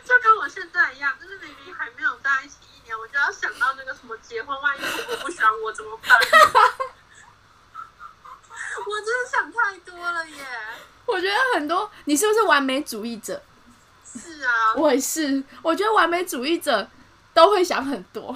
[0.05, 2.57] 就跟我现在一样，就是明明还没有在一起
[2.99, 6.19] 我就要想到那个什么结婚，万一婆婆不喜欢我怎么办？
[8.85, 10.45] 我真的想太多了耶！
[11.05, 13.41] 我觉得很多，你是不是完美主义者？
[14.05, 15.43] 是啊，我也是。
[15.61, 16.87] 我觉得完美主义者
[17.33, 18.35] 都会想很多。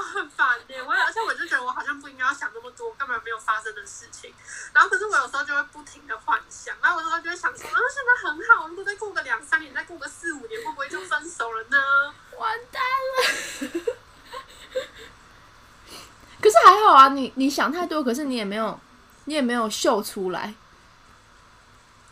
[0.00, 0.82] 很烦耶！
[0.82, 4.32] 我而且我就觉得我好像不应该要想那么多根本没有发生的事情。
[4.72, 12.14] 然后可是我有时候就会不停的幻想，然后我有时候就会想说，啊，现在很好，如果再过个两三年，再过个四五年，会不会就分手了呢？
[12.38, 12.82] 完蛋
[13.12, 13.96] 了！
[16.40, 18.80] 可是还好啊，你你想太多，可是你也没有，
[19.26, 20.54] 你也没有秀出来，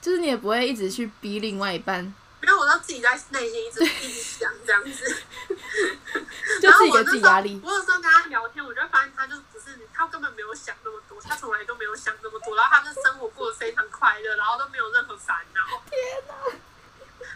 [0.03, 2.05] 就是你也不会一直去逼另外一半。
[2.41, 5.16] 没有，我都自己在内心一直一直想这样子，
[6.61, 7.61] 就自己给自己压力。
[7.62, 15.61] 我有时候跟他聊天，我就发现他就是不是他根本没有想那么多，他从来都没有想那么多，然后他的生活过得非常快乐，然后都没有任何烦恼。
[15.88, 15.98] 天
[16.28, 16.34] 哪！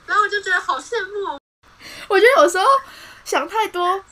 [0.07, 1.39] 然后我就觉得好羡慕。
[2.09, 2.65] 我觉得有时候
[3.25, 4.03] 想太多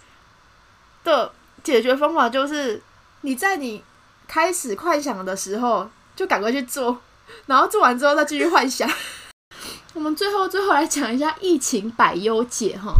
[1.04, 1.32] 的
[1.62, 2.82] 解决方法就是
[3.22, 3.84] 你在你
[4.26, 7.00] 开始幻想的时候就赶快去做，
[7.46, 8.90] 然后做完之后再继续幻想。
[9.94, 12.94] 我们最后最后来讲一下疫情百忧解哈，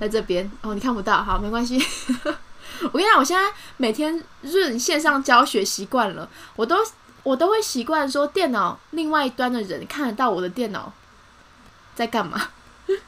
[0.00, 1.78] 在这边哦，你看不到，好没关系。
[2.82, 6.76] 我跟你讲，我现在每天润线上教学习惯了，我都
[7.22, 10.92] 我都会习惯说电脑另外一端的人看得到我的电脑
[11.94, 12.50] 在干嘛，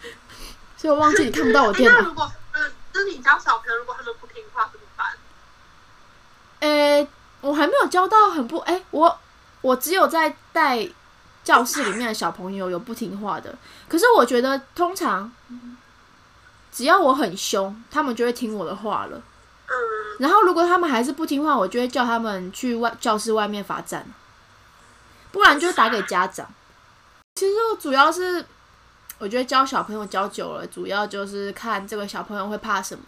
[0.77, 1.99] 所以我忘记你看不到我电脑。
[2.01, 2.61] 那如果呃，
[2.95, 5.07] 那你教小朋友，如果他们不听话怎么办？
[6.61, 7.09] 呃，
[7.41, 9.19] 我还没有教到很不哎，我
[9.61, 10.89] 我只有在带。
[11.43, 13.57] 教室里面的小朋友有不听话的，
[13.89, 15.33] 可是我觉得通常
[16.73, 19.17] 只要我很凶，他们就会听我的话了。
[19.17, 19.75] 嗯。
[20.19, 24.07] 然后如果他们还是不听话，我就会叫他们去外教室外面罚站，
[25.33, 26.47] 不然就打给家长。
[27.37, 28.45] 其实我主要是，
[29.19, 33.05] 我觉得教小朋友教久了，主要就是看这个小朋友会怕什么。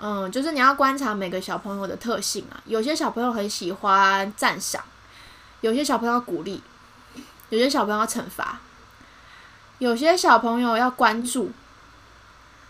[0.00, 2.60] 嗯，就是你要观察每个小朋友的特性啊。
[2.66, 4.82] 有些小朋友很喜欢赞赏，
[5.60, 6.62] 有些小朋友鼓励。
[7.48, 8.58] 有些小朋友要惩罚，
[9.78, 11.52] 有些小朋友要关注，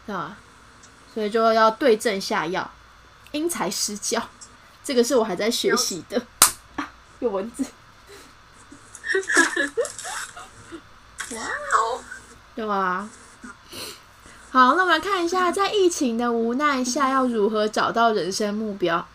[0.07, 0.37] 对吧？
[1.13, 2.71] 所以就要对症下药，
[3.33, 4.29] 因材施教。
[4.85, 6.27] 这个是我还在学习的。
[7.19, 7.65] 有蚊子。
[11.31, 11.49] 哇，
[12.55, 13.09] 对吧？
[14.53, 19.09] 好，那我们来看一下，在疫情的无奈下，要如何找到人生目标？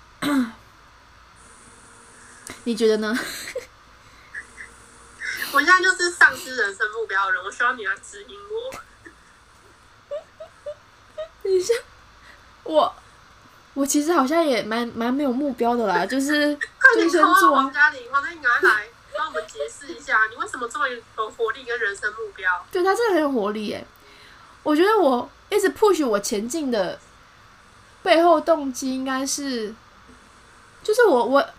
[2.65, 3.17] 你觉得呢？
[5.53, 8.79] 我现在就是丧失人生目标的人，我希望你来指引我。
[11.43, 11.73] 等一下，
[12.63, 12.93] 我
[13.73, 16.55] 我其实好像也蛮蛮没有目标的啦，就是
[16.95, 17.71] 就先做啊。
[17.73, 18.87] 嘉玲，黄那你赶快来
[19.17, 22.65] 帮我们解释一下，你为什么这么有活力跟人生目标？
[22.71, 23.85] 对他真的很有活力耶！
[24.63, 26.99] 我觉得我一直 push 我前进的
[28.03, 29.73] 背后动机应该是，
[30.83, 31.49] 就是我我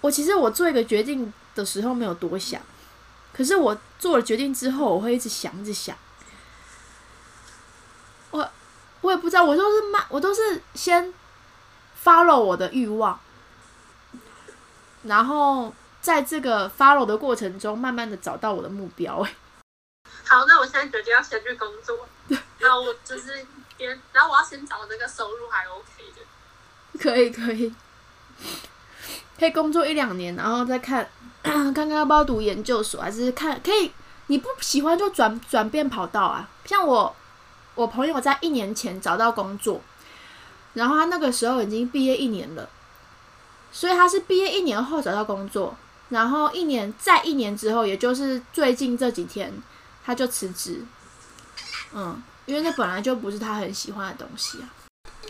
[0.00, 1.32] 我其实我做一个决定。
[1.56, 2.60] 的时候没有多想，
[3.32, 5.96] 可是我做了决定之后，我会一直想，一直想。
[8.30, 8.46] 我
[9.06, 11.14] 我也不知道，我都是慢，我都是先
[12.02, 13.16] follow 我的欲望，
[15.04, 19.20] 然后在这个 follow 的过程中，慢慢的找到我的目标。
[19.20, 19.32] 哎，
[20.26, 22.08] 好，那我现在决定要先去工作，
[22.58, 23.46] 然后我就是
[23.76, 27.72] 边，然后我要先找那个收入还 OK 的，可以可以，
[29.38, 31.08] 可以工作一两年，然后再看。
[31.44, 33.92] 看看要不要读研究所，还是看可以？
[34.26, 36.48] 你不喜欢就转转变跑道啊。
[36.64, 37.14] 像我，
[37.76, 39.80] 我朋友在一年前找到工作，
[40.74, 42.68] 然后他那个时候已经毕业一年了，
[43.70, 45.76] 所以他是毕业一年后找到工作，
[46.08, 49.52] 然后一年再一年之后，也就是最近这几天，
[50.04, 50.84] 他就辞职。
[51.92, 54.68] 嗯，因为那本来就不是他很喜欢的东西啊。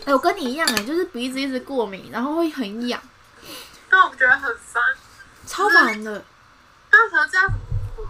[0.05, 3.01] 哎、我跟你一样哎、就是鼻子一直过敏，然后会很痒，
[3.89, 4.81] 那我觉得很烦。
[5.45, 6.23] 超烦的。
[6.91, 7.45] 那可是这样，
[7.97, 8.07] 我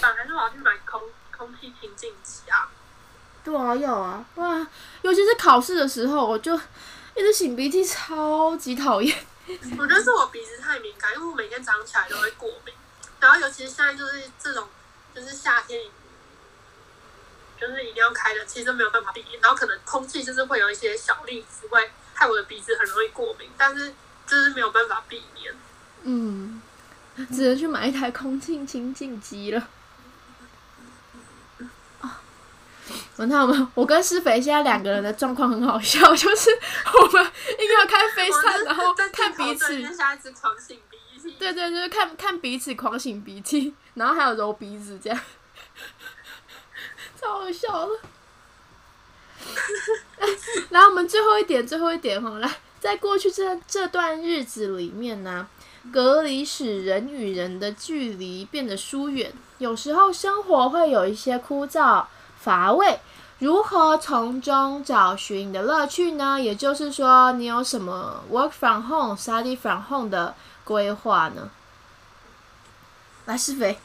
[0.00, 1.00] 本来是我要去买空
[1.36, 2.68] 空气清净机啊。
[3.42, 4.66] 对啊，要啊，哇，
[5.02, 9.16] 尤其是考试的时候，我就一直擤鼻涕，超级讨厌。
[9.78, 12.74] 我觉得是我鼻子太敏感，因为我每天早上起来都会过敏，
[13.18, 14.68] 然后尤其是现在就是这种
[15.14, 15.80] 就是夏天，
[17.60, 19.40] 就是一定要开的，其实没有办法避免。
[19.40, 23.92] 然后可能空气就是会有一些小粒子会害我的鼻子很容易过敏，但是
[24.26, 25.52] 就是没有办法避免。
[26.02, 26.62] 嗯，
[27.32, 29.68] 只能去买一台空气清净机了。
[32.00, 32.22] 啊，
[33.16, 36.50] 完蛋，我们我跟施肥现在两个人的状况很好笑，就是
[37.00, 39.82] 我们硬要开飞我扇，然后看彼此。
[41.38, 45.20] 对对，就是看看彼此狂擤鼻涕，然后还有揉鼻子，这样，
[47.20, 47.92] 超好笑的。
[50.70, 55.46] 然后我们最后一点，最后一点哈，来，在过去这这段日子里面呢，
[55.92, 62.04] 隔离使人与人的距离变得疏远，有时候生活会有一些枯燥
[62.40, 62.98] 乏味。
[63.38, 66.38] 如何从中找寻你的乐趣呢？
[66.38, 70.34] 也就是说，你有什么 work from home、study from home 的
[70.64, 71.50] 规划呢？
[73.24, 73.78] 来，施肥，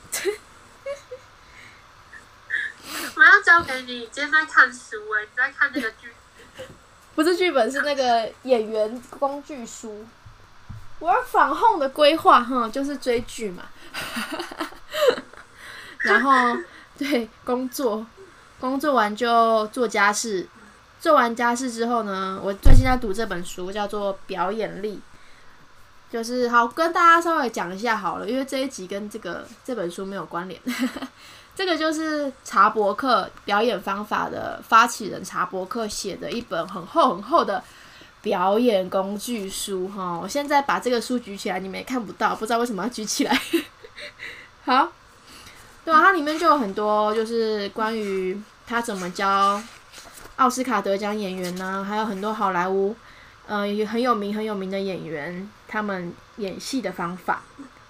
[3.15, 6.13] 我要交给你，你今天在看书哎、你在看那个剧。
[7.15, 10.05] 不是剧本，是那个演员工具书。
[10.99, 13.63] work from home 的规划，哈，就是追剧嘛。
[15.99, 16.57] 然后
[16.97, 18.05] 对工作，
[18.65, 20.47] 工作完就做家事，
[20.99, 24.95] 做完家事之后呢，我最近在读这本书，叫做《表演力》。
[26.11, 30.59] 就是好跟大家稍微讲一下好了，因为这一集跟这个这本书没有关联。
[31.55, 37.63] 这个就是查伯克表演方法的发起人查伯克写的一本很厚很厚的
[38.23, 40.17] 表演工具书哈。
[40.19, 43.41] 我现在把这个书举起来，你们也看不到，不知道为什么要举起来。
[44.65, 44.91] 好，
[45.83, 49.61] 对啊，它里面就有很多就是关于他怎么教
[50.37, 52.95] 奥斯卡得奖演员呢、还有很多好莱坞
[53.47, 57.41] 呃也很有名很有名的演员他们演戏的方法，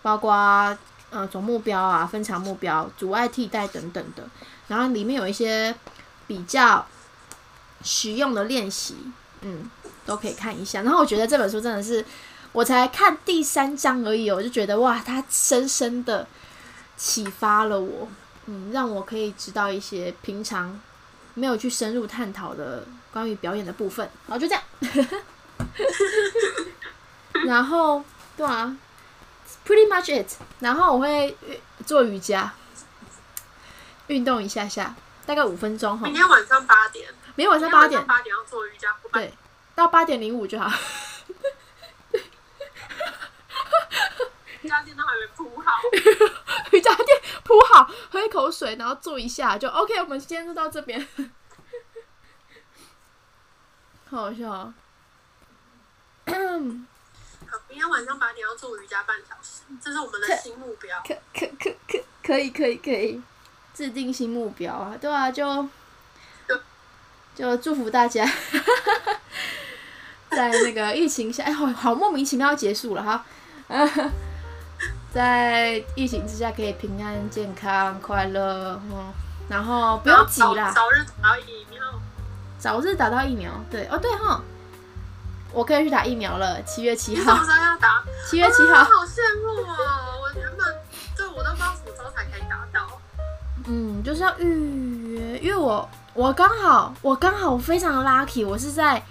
[0.02, 0.78] 包括
[1.10, 4.28] 呃总目标啊、分场目标、阻碍替代等等的。
[4.68, 5.74] 然后里面有一些
[6.28, 6.86] 比较
[7.84, 8.96] 实用的练习，
[9.42, 9.70] 嗯，
[10.06, 10.82] 都可以看一下。
[10.82, 12.04] 然后我觉得这本书真的是，
[12.52, 16.28] 我才看第三章而已，我就觉得哇，它深深的
[16.98, 18.08] 启发了我，
[18.48, 20.80] 嗯，让我可以知道一些平常
[21.34, 24.10] 没有去深入探讨的关于表演的部分。
[24.28, 24.64] 然后就这样，
[27.46, 28.04] 然后
[28.38, 28.78] 对啊
[29.66, 30.38] ，pretty much it。
[30.60, 32.52] 然后我会呃做瑜伽，
[34.08, 36.14] 运动一下下，大概五分钟哈明。
[36.14, 39.34] 天晚上八点，明天晚上八点，八点要做瑜伽，对，
[39.74, 40.72] 到八点零五就好。
[44.62, 45.72] 瑜伽垫都还没铺好。
[46.72, 47.08] 瑜伽垫
[47.44, 50.00] 铺好，喝一口水，然后坐一下就 OK。
[50.00, 51.06] 我们今天就到这边，
[54.10, 54.74] 好 好笑、哦。
[56.26, 61.02] 好，明天晚上八点要做瑜伽半小时，这是我们的新目标。
[61.06, 63.22] 可可可可可以可以可以，
[63.74, 65.70] 制定新目标啊，对啊，就
[67.36, 68.26] 就祝福大家，
[70.32, 73.26] 在那个疫情下，哎，好好莫名其妙结束了哈，
[75.16, 79.14] 在疫情之下可以平安健康快乐，嗯，
[79.48, 81.82] 然后不用急啦，早早日打到疫苗。
[82.60, 84.42] 早日打到疫苗，对哦对哈，
[85.54, 88.04] 我可以去打疫苗了，七月七你什么号，时候要打？
[88.30, 89.78] 七月七号，啊好羡慕哦！
[90.22, 90.76] 我原本
[91.18, 92.86] 就我都不知道什么时候才可以打到。
[93.68, 99.02] 嗯，就是要预约，因为我我刚好我刚好非常的 lucky，我是在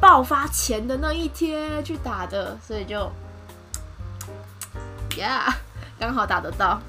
[0.00, 3.10] 爆发前的那一天去打的，所以就
[5.18, 5.52] ，yeah，
[5.98, 6.80] 刚好打得到。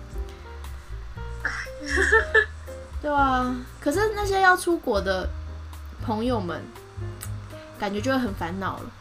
[3.02, 5.30] 对啊，可是那些要出国的
[6.06, 6.62] 朋友们，
[7.80, 8.92] 感觉就会很烦恼了。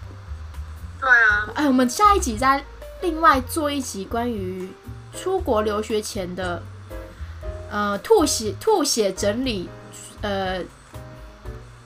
[1.01, 2.65] 对啊，哎，我们下一集再
[3.03, 4.73] 另外做一集关于
[5.13, 6.63] 出国留学前的
[7.71, 9.69] 呃吐血吐血整理，
[10.23, 10.61] 呃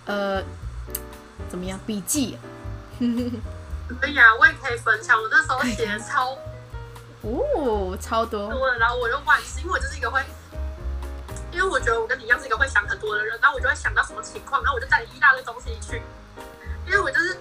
[0.05, 0.43] 呃
[1.49, 2.39] 怎么样笔记？
[4.01, 5.19] 可以啊，我也可以分享。
[5.21, 6.37] 我那时候写的超
[7.23, 10.21] 哦，超多，多的，然后我就万事，因为我就是一个会，
[11.53, 16.03] 因为我觉得我跟你一样是一个会想很多的人，然后我就会想到什么情况，然后我就带一大堆东西去，
[16.87, 17.37] 因为我就是，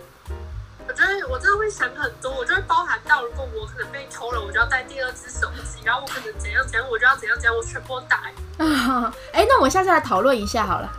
[0.87, 8.17] 我觉得，我真的会想很多，我就会包含到，如果我可能被偷了，我就要带第二只手机，然后我可能怎样怎样，我就要怎样怎样，我全部都打。
[8.59, 10.91] 啊，哎，那我们下次来讨论一下好了，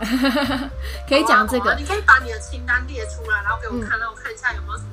[1.09, 1.75] 可以讲这个。
[1.77, 4.89] 你可以把你的清单列出来，然后给我看，让我看一下有没有什么。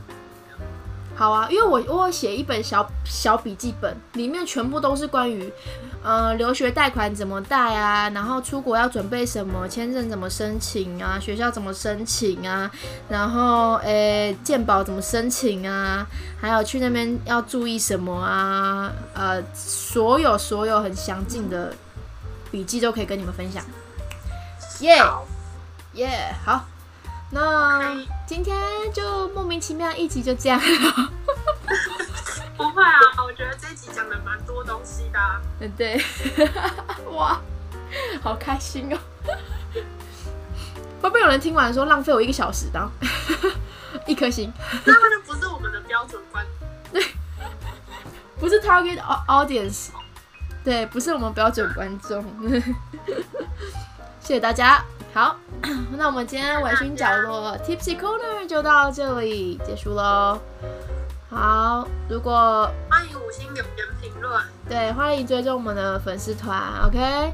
[1.19, 5.51] 好啊，因为我我写一本小小笔记本，里面全部都是关于，
[6.01, 12.71] 呃，留学贷款怎么贷啊，然后出国要准备什么，签证怎么申请啊，学校怎么申请啊，
[13.09, 16.07] 然后诶，健保怎么申请啊，
[16.39, 21.73] 还有去那边要注意什么啊，呃，所有所有很详尽的
[22.49, 23.61] 笔记都可以跟你们分享。
[24.79, 25.03] 耶
[25.95, 26.63] 耶，好。
[27.31, 27.93] 那
[28.29, 28.55] 今天
[28.93, 31.11] 就莫名其妙一集就这样了。
[32.55, 35.19] 不会啊，我觉得这集讲了蛮多东西的。
[35.61, 35.99] 嗯，对。
[37.11, 37.41] 哇，
[38.21, 38.99] 好开心哦！
[41.01, 42.91] 会不会有人听完说浪费我一个小时的？
[44.05, 44.53] 一颗星。
[44.85, 46.45] 那就不是我们的标准观。
[46.93, 47.03] 对，
[48.39, 49.87] 不是 target audience。
[50.63, 52.23] 对，不是我们标准观众。
[54.21, 54.85] 谢谢大家。
[55.13, 55.35] 好，
[55.97, 60.39] 那我们今天微醺角落 Tipsy Corner 就到这里结束喽。
[61.29, 67.33] 好，如果欢迎五星留言评论，对，欢迎追踪我们的粉丝团，OK。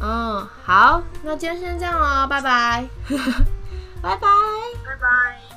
[0.00, 2.88] 嗯，好，那今天先这样喽， 拜拜，
[4.00, 4.28] 拜拜，
[4.84, 5.51] 拜拜。